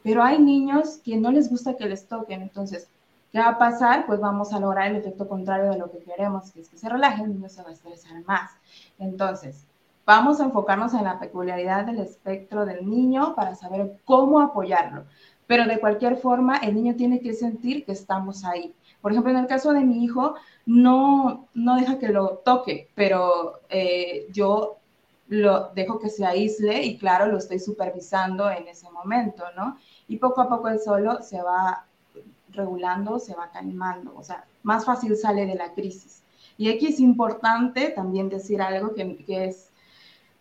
Pero 0.03 0.21
hay 0.21 0.37
niños 0.39 0.99
que 1.03 1.17
no 1.17 1.31
les 1.31 1.49
gusta 1.49 1.75
que 1.75 1.87
les 1.87 2.07
toquen. 2.07 2.43
Entonces, 2.43 2.87
¿qué 3.31 3.39
va 3.39 3.49
a 3.49 3.57
pasar? 3.57 4.05
Pues 4.05 4.19
vamos 4.19 4.53
a 4.53 4.59
lograr 4.59 4.91
el 4.91 4.97
efecto 4.97 5.27
contrario 5.27 5.71
de 5.71 5.79
lo 5.79 5.89
que 5.91 6.03
queremos, 6.03 6.51
que 6.51 6.61
es 6.61 6.69
que 6.69 6.77
se 6.77 6.87
relaje, 6.87 7.23
el 7.23 7.33
niño 7.33 7.49
se 7.49 7.63
va 7.63 7.69
a 7.69 7.73
estresar 7.73 8.23
más. 8.25 8.51
Entonces, 8.99 9.65
Vamos 10.05 10.39
a 10.39 10.45
enfocarnos 10.45 10.93
en 10.93 11.03
la 11.03 11.19
peculiaridad 11.19 11.85
del 11.85 11.99
espectro 11.99 12.65
del 12.65 12.87
niño 12.87 13.33
para 13.35 13.55
saber 13.55 13.99
cómo 14.05 14.39
apoyarlo. 14.39 15.05
Pero 15.47 15.65
de 15.65 15.79
cualquier 15.79 16.17
forma, 16.17 16.57
el 16.57 16.75
niño 16.75 16.95
tiene 16.95 17.19
que 17.19 17.33
sentir 17.33 17.85
que 17.85 17.91
estamos 17.91 18.45
ahí. 18.45 18.73
Por 19.01 19.11
ejemplo, 19.11 19.31
en 19.31 19.39
el 19.39 19.47
caso 19.47 19.73
de 19.73 19.81
mi 19.81 20.03
hijo, 20.03 20.35
no, 20.65 21.47
no 21.53 21.75
deja 21.75 21.99
que 21.99 22.09
lo 22.09 22.37
toque, 22.45 22.89
pero 22.95 23.61
eh, 23.69 24.27
yo 24.31 24.77
lo 25.27 25.69
dejo 25.73 25.99
que 25.99 26.09
se 26.09 26.25
aísle 26.25 26.83
y 26.83 26.97
claro, 26.97 27.27
lo 27.27 27.37
estoy 27.37 27.59
supervisando 27.59 28.49
en 28.49 28.67
ese 28.67 28.89
momento, 28.91 29.43
¿no? 29.55 29.77
Y 30.07 30.17
poco 30.17 30.41
a 30.41 30.49
poco 30.49 30.69
él 30.69 30.79
solo 30.79 31.21
se 31.21 31.41
va 31.41 31.85
regulando, 32.49 33.19
se 33.19 33.35
va 33.35 33.49
calmando, 33.51 34.13
o 34.15 34.23
sea, 34.23 34.45
más 34.63 34.85
fácil 34.85 35.15
sale 35.17 35.45
de 35.45 35.55
la 35.55 35.73
crisis. 35.73 36.23
Y 36.57 36.69
aquí 36.69 36.87
es 36.87 36.99
importante 36.99 37.89
también 37.89 38.29
decir 38.29 38.61
algo 38.61 38.93
que, 38.93 39.17
que 39.25 39.45
es 39.45 39.71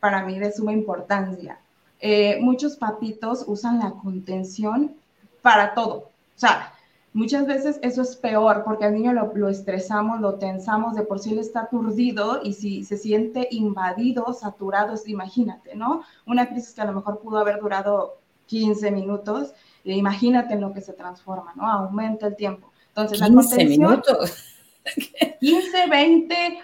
para 0.04 0.22
mí 0.22 0.38
de 0.38 0.52
suma 0.52 0.74
importancia. 0.74 1.58
Eh, 1.98 2.36
muchos 2.42 2.76
papitos 2.76 3.42
usan 3.46 3.78
la 3.78 3.92
contención 3.92 4.94
para 5.40 5.72
todo. 5.72 5.94
O 5.94 6.10
sea, 6.34 6.74
muchas 7.14 7.46
veces 7.46 7.78
eso 7.80 8.02
es 8.02 8.14
peor 8.14 8.64
porque 8.66 8.84
al 8.84 8.92
niño 8.92 9.14
lo, 9.14 9.48
estresamos, 9.48 10.20
lo 10.20 10.34
tensamos, 10.34 10.94
de 10.94 11.04
por 11.04 11.20
sí 11.20 11.32
él 11.32 11.38
está 11.38 11.60
aturdido 11.60 12.42
y 12.44 12.52
si 12.52 12.84
se 12.84 12.98
siente 12.98 13.48
invadido, 13.50 14.30
saturado, 14.34 14.94
imagínate, 15.06 15.74
¿no? 15.74 16.02
Una 16.26 16.50
crisis 16.50 16.74
que 16.74 16.82
a 16.82 16.84
lo 16.84 16.92
mejor 16.92 17.20
pudo 17.20 17.38
haber 17.38 17.58
durado 17.58 18.18
15 18.44 18.90
minutos, 18.90 19.54
e 19.86 19.94
imagínate 19.94 20.52
en 20.52 20.60
lo 20.60 20.74
que 20.74 20.82
se 20.82 20.92
transforma, 20.92 21.54
¿no? 21.56 21.66
Aumenta 21.66 22.26
el 22.26 22.36
tiempo. 22.36 22.70
Entonces, 22.88 23.22
15 23.22 23.64
minutos. 23.64 24.50
15, 25.40 25.88
20, 25.88 26.58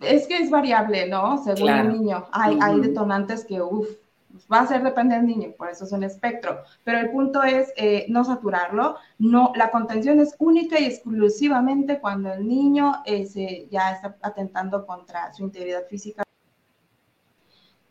es 0.00 0.26
que 0.26 0.38
es 0.38 0.50
variable, 0.50 1.08
¿no? 1.08 1.42
Según 1.42 1.68
el 1.70 1.92
niño. 1.92 2.26
Hay, 2.32 2.58
hay 2.60 2.80
detonantes 2.80 3.44
que, 3.44 3.60
uff, 3.60 3.88
va 4.50 4.60
a 4.60 4.66
ser 4.66 4.82
depende 4.82 5.16
del 5.16 5.26
niño, 5.26 5.52
por 5.56 5.68
eso 5.68 5.84
es 5.84 5.92
un 5.92 6.04
espectro. 6.04 6.62
Pero 6.84 6.98
el 6.98 7.10
punto 7.10 7.42
es 7.42 7.72
eh, 7.76 8.06
no 8.08 8.24
saturarlo. 8.24 8.96
No, 9.18 9.52
la 9.56 9.70
contención 9.70 10.20
es 10.20 10.34
única 10.38 10.78
y 10.78 10.86
exclusivamente 10.86 12.00
cuando 12.00 12.32
el 12.32 12.46
niño 12.46 13.02
eh, 13.04 13.68
ya 13.70 13.92
está 13.92 14.16
atentando 14.22 14.86
contra 14.86 15.32
su 15.32 15.44
integridad 15.44 15.86
física. 15.88 16.22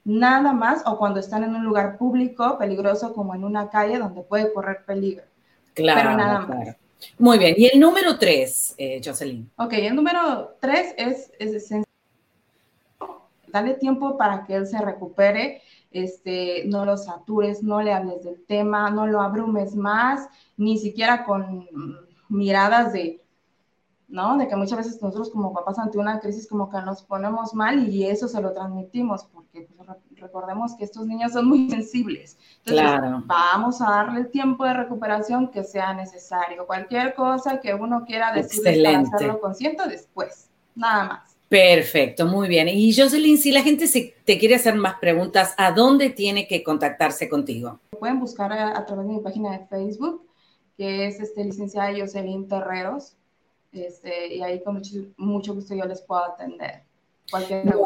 Nada 0.05 0.53
más, 0.53 0.83
o 0.85 0.97
cuando 0.97 1.19
están 1.19 1.43
en 1.43 1.53
un 1.53 1.65
lugar 1.65 1.97
público 1.97 2.57
peligroso 2.57 3.13
como 3.13 3.35
en 3.35 3.43
una 3.43 3.69
calle 3.69 3.99
donde 3.99 4.21
puede 4.21 4.53
correr 4.53 4.85
peligro. 4.85 5.25
Claro. 5.73 6.01
Pero 6.01 6.17
nada 6.17 6.39
más. 6.39 6.75
Muy 7.19 7.37
bien. 7.37 7.53
¿Y 7.57 7.65
el 7.67 7.79
número 7.79 8.17
tres, 8.17 8.73
eh, 8.77 9.01
Jocelyn? 9.03 9.51
Ok, 9.57 9.73
el 9.73 9.95
número 9.95 10.55
tres 10.59 10.95
es, 10.97 11.31
es, 11.39 11.71
es 11.71 11.86
Dale 13.47 13.75
tiempo 13.75 14.17
para 14.17 14.43
que 14.45 14.55
él 14.55 14.67
se 14.67 14.79
recupere 14.79 15.61
este, 15.91 16.65
no 16.65 16.85
lo 16.85 16.97
satures, 16.97 17.63
no 17.63 17.81
le 17.81 17.93
hables 17.93 18.23
del 18.23 18.43
tema, 18.45 18.89
no 18.89 19.07
lo 19.07 19.21
abrumes 19.21 19.75
más, 19.75 20.29
ni 20.57 20.77
siquiera 20.77 21.23
con 21.23 21.67
miradas 22.29 22.93
de, 22.93 23.23
¿no? 24.07 24.37
De 24.37 24.47
que 24.47 24.55
muchas 24.55 24.77
veces 24.77 25.01
nosotros 25.01 25.29
como 25.29 25.53
papás 25.53 25.79
ante 25.79 25.97
una 25.97 26.19
crisis 26.19 26.47
como 26.47 26.69
que 26.69 26.81
nos 26.81 27.03
ponemos 27.03 27.53
mal 27.53 27.87
y 27.87 28.05
eso 28.05 28.27
se 28.27 28.41
lo 28.41 28.53
transmitimos, 28.53 29.25
porque 29.25 29.67
pues, 29.75 29.89
recordemos 30.15 30.75
que 30.75 30.83
estos 30.83 31.05
niños 31.05 31.33
son 31.33 31.47
muy 31.47 31.69
sensibles. 31.69 32.37
Entonces, 32.65 33.23
vamos 33.25 33.81
a 33.81 33.89
darle 33.89 34.21
el 34.21 34.29
tiempo 34.29 34.65
de 34.65 34.73
recuperación 34.73 35.49
que 35.49 35.63
sea 35.63 35.93
necesario. 35.93 36.67
Cualquier 36.67 37.15
cosa 37.15 37.59
que 37.59 37.73
uno 37.73 38.03
quiera 38.05 38.33
decir 38.33 38.87
hacerlo 38.87 39.39
consciente 39.39 39.87
después, 39.87 40.49
nada 40.75 41.05
más. 41.05 41.36
Perfecto, 41.49 42.25
muy 42.25 42.49
bien. 42.49 42.67
Y 42.67 42.93
Jocelyn, 42.93 43.37
si 43.37 43.51
la 43.51 43.61
gente 43.61 43.87
se, 43.87 44.15
te 44.25 44.37
quiere 44.37 44.55
hacer 44.55 44.75
más 44.75 44.99
preguntas, 44.99 45.53
¿a 45.57 45.71
dónde 45.71 46.09
tiene 46.09 46.47
que 46.47 46.61
contactarse 46.61 47.29
contigo? 47.29 47.79
Pueden 47.97 48.19
buscar 48.19 48.51
a, 48.51 48.85
través 48.85 49.07
de 49.07 49.13
mi 49.13 49.21
página 49.21 49.57
de 49.57 49.65
Facebook, 49.67 50.27
que 50.75 51.07
es 51.07 51.19
este, 51.21 51.45
licenciada 51.45 51.97
Jocelyn 51.97 52.47
Terreros, 52.47 53.15
este, 53.71 54.35
y 54.35 54.41
ahí 54.41 54.61
con 54.61 54.75
mucho, 54.75 54.89
mucho 55.15 55.53
gusto 55.53 55.73
yo 55.73 55.85
les 55.85 56.01
puedo 56.01 56.23
atender. 56.25 56.86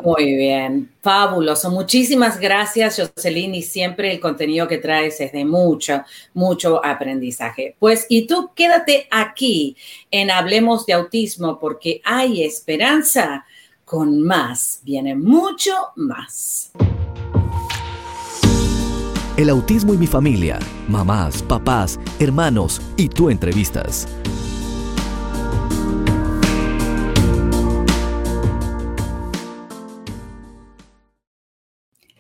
Muy 0.04 0.36
bien, 0.36 0.92
fabuloso. 1.02 1.72
Muchísimas 1.72 2.40
gracias, 2.40 3.00
Jocelyn, 3.00 3.56
y 3.56 3.64
siempre 3.64 4.12
el 4.12 4.20
contenido 4.20 4.68
que 4.68 4.78
traes 4.78 5.20
es 5.20 5.32
de 5.32 5.46
mucho, 5.46 6.04
mucho 6.36 6.84
aprendizaje. 6.86 7.76
Pues, 7.80 8.06
y 8.08 8.28
tú 8.28 8.52
quédate 8.56 9.08
aquí 9.10 9.76
en 10.12 10.30
Hablemos 10.30 10.86
de 10.86 10.94
Autismo 10.94 11.60
porque 11.60 12.02
hay 12.04 12.44
esperanza. 12.44 13.46
Con 13.84 14.22
más, 14.22 14.80
viene 14.84 15.16
mucho 15.16 15.74
más. 15.96 16.72
El 19.38 19.50
autismo 19.50 19.94
y 19.94 19.98
mi 19.98 20.08
familia, 20.08 20.60
mamás, 20.88 21.42
papás, 21.42 22.00
hermanos 22.20 22.80
y 22.96 23.10
tú 23.10 23.30
entrevistas. 23.30 24.08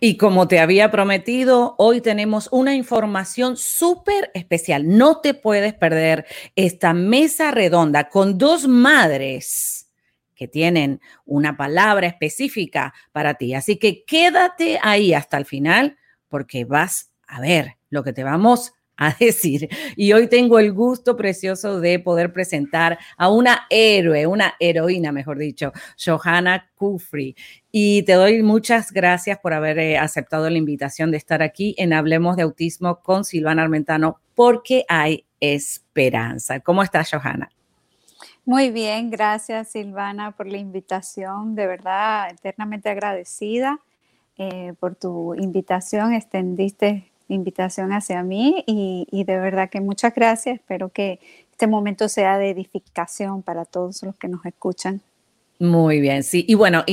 Y 0.04 0.18
como 0.18 0.48
te 0.48 0.60
había 0.60 0.90
prometido, 0.90 1.76
hoy 1.78 2.02
tenemos 2.02 2.50
una 2.52 2.74
información 2.74 3.56
súper 3.56 4.32
especial. 4.34 4.98
No 4.98 5.22
te 5.22 5.36
puedes 5.36 5.76
perder 5.76 6.26
esta 6.56 6.92
mesa 6.96 7.52
redonda 7.52 8.10
con 8.10 8.40
dos 8.40 8.68
madres 8.68 9.92
que 10.34 10.48
tienen 10.48 11.02
una 11.24 11.56
palabra 11.56 12.08
específica 12.08 12.96
para 13.12 13.36
ti. 13.36 13.54
Así 13.54 13.78
que 13.78 14.04
quédate 14.04 14.80
ahí 14.82 15.14
hasta 15.14 15.38
el 15.38 15.46
final 15.46 16.00
porque 16.30 16.66
vas 16.66 17.12
a 17.28 17.40
ver 17.40 17.78
lo 17.92 18.04
que 18.04 18.12
te 18.12 18.24
vamos 18.24 18.74
a 19.02 19.16
decir. 19.20 19.68
Y 19.96 20.14
hoy 20.14 20.28
tengo 20.28 20.60
el 20.60 20.72
gusto 20.72 21.18
precioso 21.18 21.82
de 21.82 22.00
poder 22.00 22.32
presentar 22.32 23.00
a 23.18 23.30
una 23.30 23.66
héroe, 23.70 24.28
una 24.28 24.54
heroína, 24.60 25.12
mejor 25.12 25.40
dicho, 25.40 25.74
Johanna 26.04 26.70
Kufri. 26.76 27.36
Y 27.72 28.04
te 28.04 28.14
doy 28.14 28.44
muchas 28.44 28.92
gracias 28.92 29.40
por 29.40 29.54
haber 29.54 29.80
eh, 29.80 29.98
aceptado 29.98 30.50
la 30.50 30.58
invitación 30.58 31.10
de 31.10 31.18
estar 31.18 31.42
aquí 31.42 31.74
en 31.80 31.94
Hablemos 31.94 32.36
de 32.36 32.44
Autismo 32.44 33.02
con 33.02 33.26
Silvana 33.26 33.64
Armentano, 33.64 34.20
porque 34.36 34.86
hay 34.88 35.26
esperanza. 35.40 36.60
¿Cómo 36.60 36.84
estás, 36.84 37.10
Johanna? 37.12 37.50
Muy 38.46 38.72
bien, 38.72 39.10
gracias 39.10 39.70
Silvana 39.70 40.32
por 40.32 40.48
la 40.48 40.58
invitación, 40.58 41.56
de 41.56 41.68
verdad 41.68 42.30
eternamente 42.32 42.90
agradecida 42.90 43.80
eh, 44.38 44.74
por 44.80 44.96
tu 44.96 45.36
invitación, 45.36 46.14
extendiste 46.14 47.11
invitación 47.34 47.94
hacia 47.94 48.24
mí 48.24 48.63
y, 48.67 49.24
de 49.24 49.39
verdad 49.39 49.70
que 49.70 49.82
muchas 49.82 50.13
gracias. 50.13 50.56
Espero 50.56 50.89
que 50.89 51.20
este 51.52 51.67
momento 51.67 52.10
sea 52.10 52.38
de 52.38 52.50
edificación 52.50 53.44
para 53.44 53.65
todos 53.65 54.04
los 54.04 54.15
que 54.15 54.28
nos 54.28 54.46
escuchan. 54.46 55.02
Muy 55.60 56.02
bien, 56.02 56.24
sí. 56.24 56.44
Y 56.48 56.56
bueno, 56.56 56.84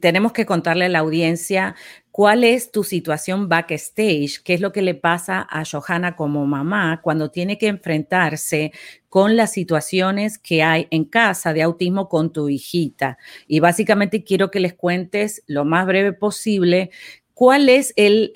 tenemos 0.00 0.32
que 0.32 0.46
contarle 0.46 0.86
a 0.86 0.88
la 0.88 0.98
audiencia 0.98 1.76
cuál 2.10 2.42
es 2.42 2.72
tu 2.72 2.82
situación 2.82 3.48
backstage, 3.48 4.42
qué 4.42 4.54
es 4.54 4.60
lo 4.60 4.72
que 4.72 4.82
le 4.82 4.96
pasa 4.96 5.46
a 5.48 5.64
Johanna 5.64 6.16
como 6.16 6.44
mamá 6.44 7.00
cuando 7.02 7.30
tiene 7.30 7.56
que 7.56 7.68
enfrentarse 7.68 8.72
con 9.08 9.36
las 9.36 9.52
situaciones 9.52 10.38
que 10.38 10.64
hay 10.64 10.88
en 10.90 11.04
casa 11.04 11.52
de 11.52 11.62
autismo 11.62 12.08
con 12.08 12.32
tu 12.32 12.48
hijita. 12.48 13.16
Y 13.46 13.60
básicamente 13.60 14.24
quiero 14.24 14.50
que 14.50 14.58
les 14.58 14.74
cuentes 14.74 15.44
lo 15.46 15.64
más 15.64 15.86
breve 15.86 16.12
posible 16.12 16.90
¿Cuál 17.36 17.68
es 17.68 17.92
el, 17.96 18.32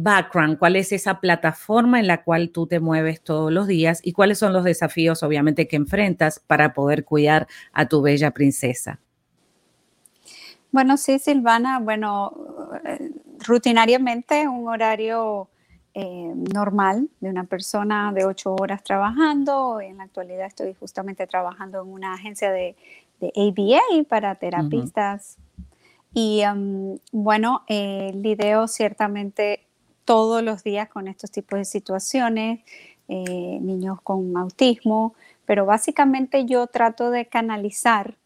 background? 0.00 0.58
¿Cuál 0.58 0.76
es 0.76 0.92
esa 0.92 1.20
plataforma 1.20 1.98
en 1.98 2.06
la 2.06 2.22
cual 2.22 2.50
tú 2.50 2.66
te 2.66 2.80
mueves 2.80 3.22
todos 3.22 3.50
los 3.50 3.66
días? 3.66 4.00
¿Y 4.04 4.12
cuáles 4.12 4.38
son 4.38 4.52
los 4.52 4.62
desafíos, 4.62 5.22
obviamente, 5.22 5.66
que 5.66 5.76
enfrentas 5.76 6.38
para 6.38 6.74
poder 6.74 7.06
cuidar 7.06 7.46
a 7.72 7.88
tu 7.88 8.02
bella 8.02 8.30
princesa? 8.32 9.00
Bueno, 10.70 10.98
sí, 10.98 11.18
Silvana. 11.18 11.78
Bueno, 11.78 12.34
eh, 12.84 13.12
rutinariamente 13.38 14.46
un 14.46 14.68
horario 14.68 15.48
eh, 15.94 16.34
normal 16.52 17.08
de 17.20 17.30
una 17.30 17.44
persona 17.44 18.12
de 18.12 18.26
ocho 18.26 18.54
horas 18.54 18.84
trabajando. 18.84 19.80
En 19.80 19.96
la 19.96 20.04
actualidad 20.04 20.44
estoy 20.44 20.74
justamente 20.74 21.26
trabajando 21.26 21.80
en 21.80 21.88
una 21.88 22.12
agencia 22.12 22.52
de, 22.52 22.76
ABA 23.18 24.04
para 24.10 24.34
terapistas. 24.34 25.38
Y 26.14 26.42
bueno, 27.10 27.64
eh, 27.68 28.12
ciertamente 28.68 29.66
todos 30.04 30.42
los 30.42 30.62
días 30.62 30.88
con 30.88 31.08
estos 31.08 31.30
tipos 31.30 31.58
de 31.58 31.64
situaciones, 31.64 32.60
eh, 33.08 33.58
niños 33.60 34.00
con 34.02 34.36
autismo, 34.36 35.14
pero 35.46 35.66
básicamente 35.66 36.44
yo 36.44 36.66
trato 36.66 37.10
de 37.10 37.26
canalizar 37.26 38.16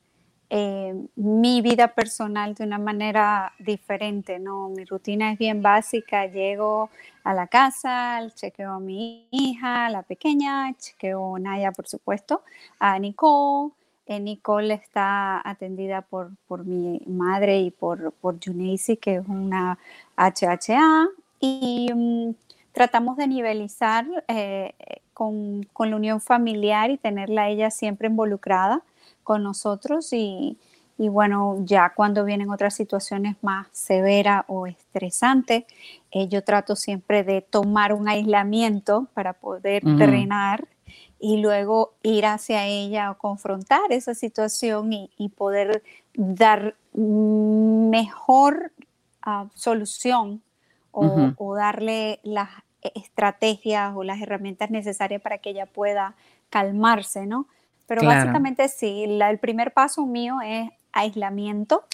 eh, 0.49 0.95
mi 1.17 1.61
vida 1.61 1.89
personal 1.95 2.55
de 2.55 2.65
una 2.65 2.79
manera 2.79 3.53
diferente, 3.59 4.39
¿no? 4.39 4.69
Mi 4.69 4.85
rutina 4.85 5.33
es 5.33 5.39
bien 5.39 5.61
básica, 5.61 6.27
llego 6.27 6.89
a 7.25 7.35
la 7.35 7.49
casa, 7.49 8.21
chequeo 8.35 8.75
a 8.75 8.81
mi 8.81 9.27
hija, 9.33 9.91
la 9.91 10.03
pequeña, 10.03 10.73
chequeo 10.79 11.37
a 11.37 11.39
Naya, 11.41 11.73
por 11.73 11.89
supuesto, 11.89 12.43
a 12.79 12.97
Nicole, 13.01 13.73
Nicole 14.09 14.75
está 14.75 15.41
atendida 15.49 16.03
por, 16.03 16.31
por, 16.47 16.65
mi 16.65 17.01
madre 17.07 17.61
y 17.61 17.71
por, 17.71 18.13
por 18.13 18.39
que 18.39 19.17
es 19.17 19.29
una 19.29 19.79
HHA, 20.17 21.09
y 21.41 21.91
mm, 21.93 22.35
tratamos 22.73 23.17
de 23.17 23.27
nivelizar 23.27 24.07
eh, 24.29 24.73
con, 25.13 25.65
con, 25.73 25.91
la 25.91 25.97
unión 25.97 26.21
familiar 26.21 26.91
y 26.91 26.99
tenerla 26.99 27.49
ella 27.49 27.71
siempre 27.71 28.09
involucrada 28.09 28.83
con 29.25 29.43
nosotros 29.43 30.13
y, 30.13 30.57
y 30.99 31.09
bueno, 31.09 31.59
ya 31.65 31.93
cuando 31.95 32.25
vienen 32.25 32.51
otras 32.51 32.75
situaciones 32.75 33.37
más 33.43 33.67
severas 33.73 34.45
o 34.49 34.67
estresantes, 34.67 35.65
eh, 36.11 36.29
yo 36.29 36.43
trato 36.43 36.75
siempre 36.75 37.23
de 37.23 37.43
tomar 37.43 37.93
un 37.93 38.09
aislamiento 38.09 39.07
para 39.13 39.35
poder 39.35 39.83
drenar 39.85 40.67
y 41.19 41.39
luego 41.39 41.95
ir 42.03 42.27
hacia 42.27 42.67
ella 42.67 43.11
o 43.11 43.19
confrontar 43.19 43.91
esa 43.91 44.15
situación 44.15 44.93
y, 44.93 45.29
poder 45.37 45.83
dar 46.15 46.77
mejor 46.93 48.73
ah, 49.23 49.47
solución 49.55 50.43
o, 50.93 51.55
darle 51.55 52.21
las 52.23 52.49
estrategias 52.95 53.95
o 53.95 54.05
las 54.05 54.21
herramientas 54.21 54.71
necesarias 54.71 55.21
para 55.21 55.39
que 55.39 55.51
ella 55.51 55.67
pueda 55.67 56.15
calmarse, 56.51 57.27
¿no? 57.27 57.47
Pero 57.87 58.03
básicamente 58.05 58.69
sí, 58.69 59.05
el 59.05 59.39
primer 59.39 59.73
paso 59.73 60.07
mío 60.07 60.39
es 60.45 60.71
aislamiento 60.93 61.85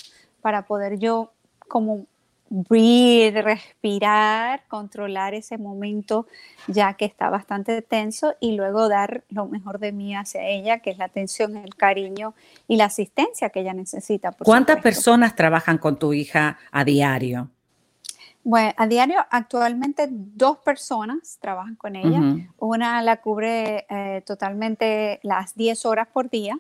para 0.41 0.63
poder 0.67 0.99
yo 0.99 1.33
como 1.69 2.07
breathe, 2.53 3.41
respirar, 3.41 4.63
controlar 4.69 5.33
ese 5.33 5.57
momento 5.57 6.27
ya 6.69 6.95
que 6.95 7.07
está 7.07 7.31
bastante 7.31 7.81
tenso 7.81 8.35
y 8.41 8.53
luego 8.53 8.89
dar 8.89 9.25
lo 9.31 9.47
mejor 9.47 9.79
de 9.79 9.93
mí 9.93 10.15
hacia 10.15 10.47
ella, 10.47 10.81
que 10.81 10.91
es 10.91 10.99
la 10.99 11.07
atención, 11.07 11.57
el 11.57 11.75
cariño 11.75 12.35
y 12.69 12.77
la 12.77 12.85
asistencia 12.85 13.49
que 13.49 13.61
ella 13.61 13.73
necesita. 13.73 14.33
¿Cuántas 14.33 14.83
personas 14.83 15.35
trabajan 15.35 15.79
con 15.79 15.99
tu 15.99 16.13
hija 16.13 16.59
a 16.71 16.85
diario? 16.85 17.49
Bueno, 18.45 18.73
a 18.77 18.87
diario 18.87 19.25
actualmente 19.31 20.09
dos 20.11 20.59
personas 20.59 21.39
trabajan 21.41 21.77
con 21.77 21.97
ella. 21.97 22.21
Una 22.59 23.01
la 23.01 23.19
cubre 23.19 23.87
eh, 23.89 24.23
totalmente 24.27 25.21
las 25.23 25.55
10 25.55 25.87
horas 25.87 26.09
por 26.13 26.29
día 26.29 26.59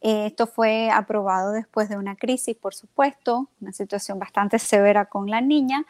esto 0.00 0.46
fue 0.46 0.90
aprobado 0.90 1.52
después 1.52 1.88
de 1.88 1.98
una 1.98 2.16
crisis, 2.16 2.56
por 2.56 2.74
supuesto, 2.74 3.48
una 3.60 3.72
situación 3.72 4.18
bastante 4.18 4.58
severa 4.58 5.06
con 5.06 5.28
la 5.28 5.40
niña. 5.40 5.84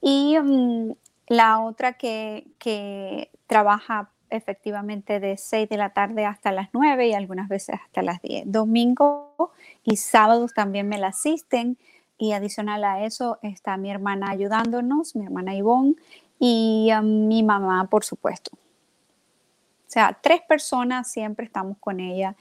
Y 0.00 0.36
mm, 0.38 0.92
la 1.28 1.60
otra 1.60 1.94
que, 1.94 3.30
trabaja 3.46 4.10
efectivamente 4.30 5.20
de 5.20 5.36
6 5.36 5.68
de 5.68 5.76
la 5.76 5.90
tarde 5.90 6.24
hasta 6.24 6.50
las 6.50 6.70
9 6.72 7.08
y 7.08 7.14
algunas 7.14 7.48
veces 7.48 7.76
hasta 7.82 8.02
las 8.02 8.20
10. 8.22 8.50
Domingo 8.50 9.52
y 9.84 9.96
sábados 9.96 10.54
también 10.54 10.88
me 10.88 10.98
la 10.98 11.08
asisten 11.08 11.78
y 12.18 12.32
adicional 12.32 12.84
a 12.84 13.04
eso 13.04 13.38
está 13.42 13.76
mi 13.76 13.90
hermana 13.90 14.30
ayudándonos, 14.30 15.14
mi 15.14 15.24
hermana 15.24 15.54
Ivonne 15.54 15.94
y 16.38 16.90
um, 16.98 17.28
mi 17.28 17.42
mamá, 17.42 17.88
por 17.88 18.04
supuesto. 18.04 18.50
O 18.54 19.90
sea, 19.94 20.18
tres 20.20 20.40
personas 20.48 21.10
siempre 21.10 21.46
estamos 21.46 21.78
con 21.78 22.00
ella 22.00 22.34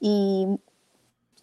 y 0.00 0.46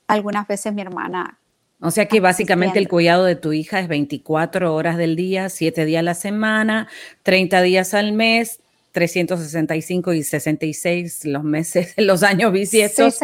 algunas 0.07 0.47
veces 0.47 0.73
mi 0.73 0.81
hermana. 0.81 1.39
O 1.81 1.91
sea 1.91 2.07
que 2.07 2.19
básicamente 2.19 2.79
el 2.79 2.87
cuidado 2.87 3.25
de 3.25 3.35
tu 3.35 3.53
hija 3.53 3.79
es 3.79 3.87
24 3.87 4.73
horas 4.73 4.97
del 4.97 5.15
día, 5.15 5.49
7 5.49 5.85
días 5.85 5.99
a 5.99 6.03
la 6.03 6.13
semana, 6.13 6.87
30 7.23 7.61
días 7.61 7.93
al 7.93 8.13
mes, 8.13 8.59
365 8.93 10.13
y 10.13 10.23
66 10.23 11.25
los 11.25 11.43
meses, 11.43 11.93
los 11.97 12.23
años 12.23 12.51
bisiestos. 12.53 13.19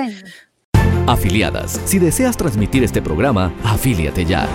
Afiliadas, 1.07 1.79
si 1.85 1.97
deseas 1.97 2.37
transmitir 2.37 2.83
este 2.83 3.01
programa, 3.01 3.53
afíliate 3.63 4.25
ya. 4.25 4.47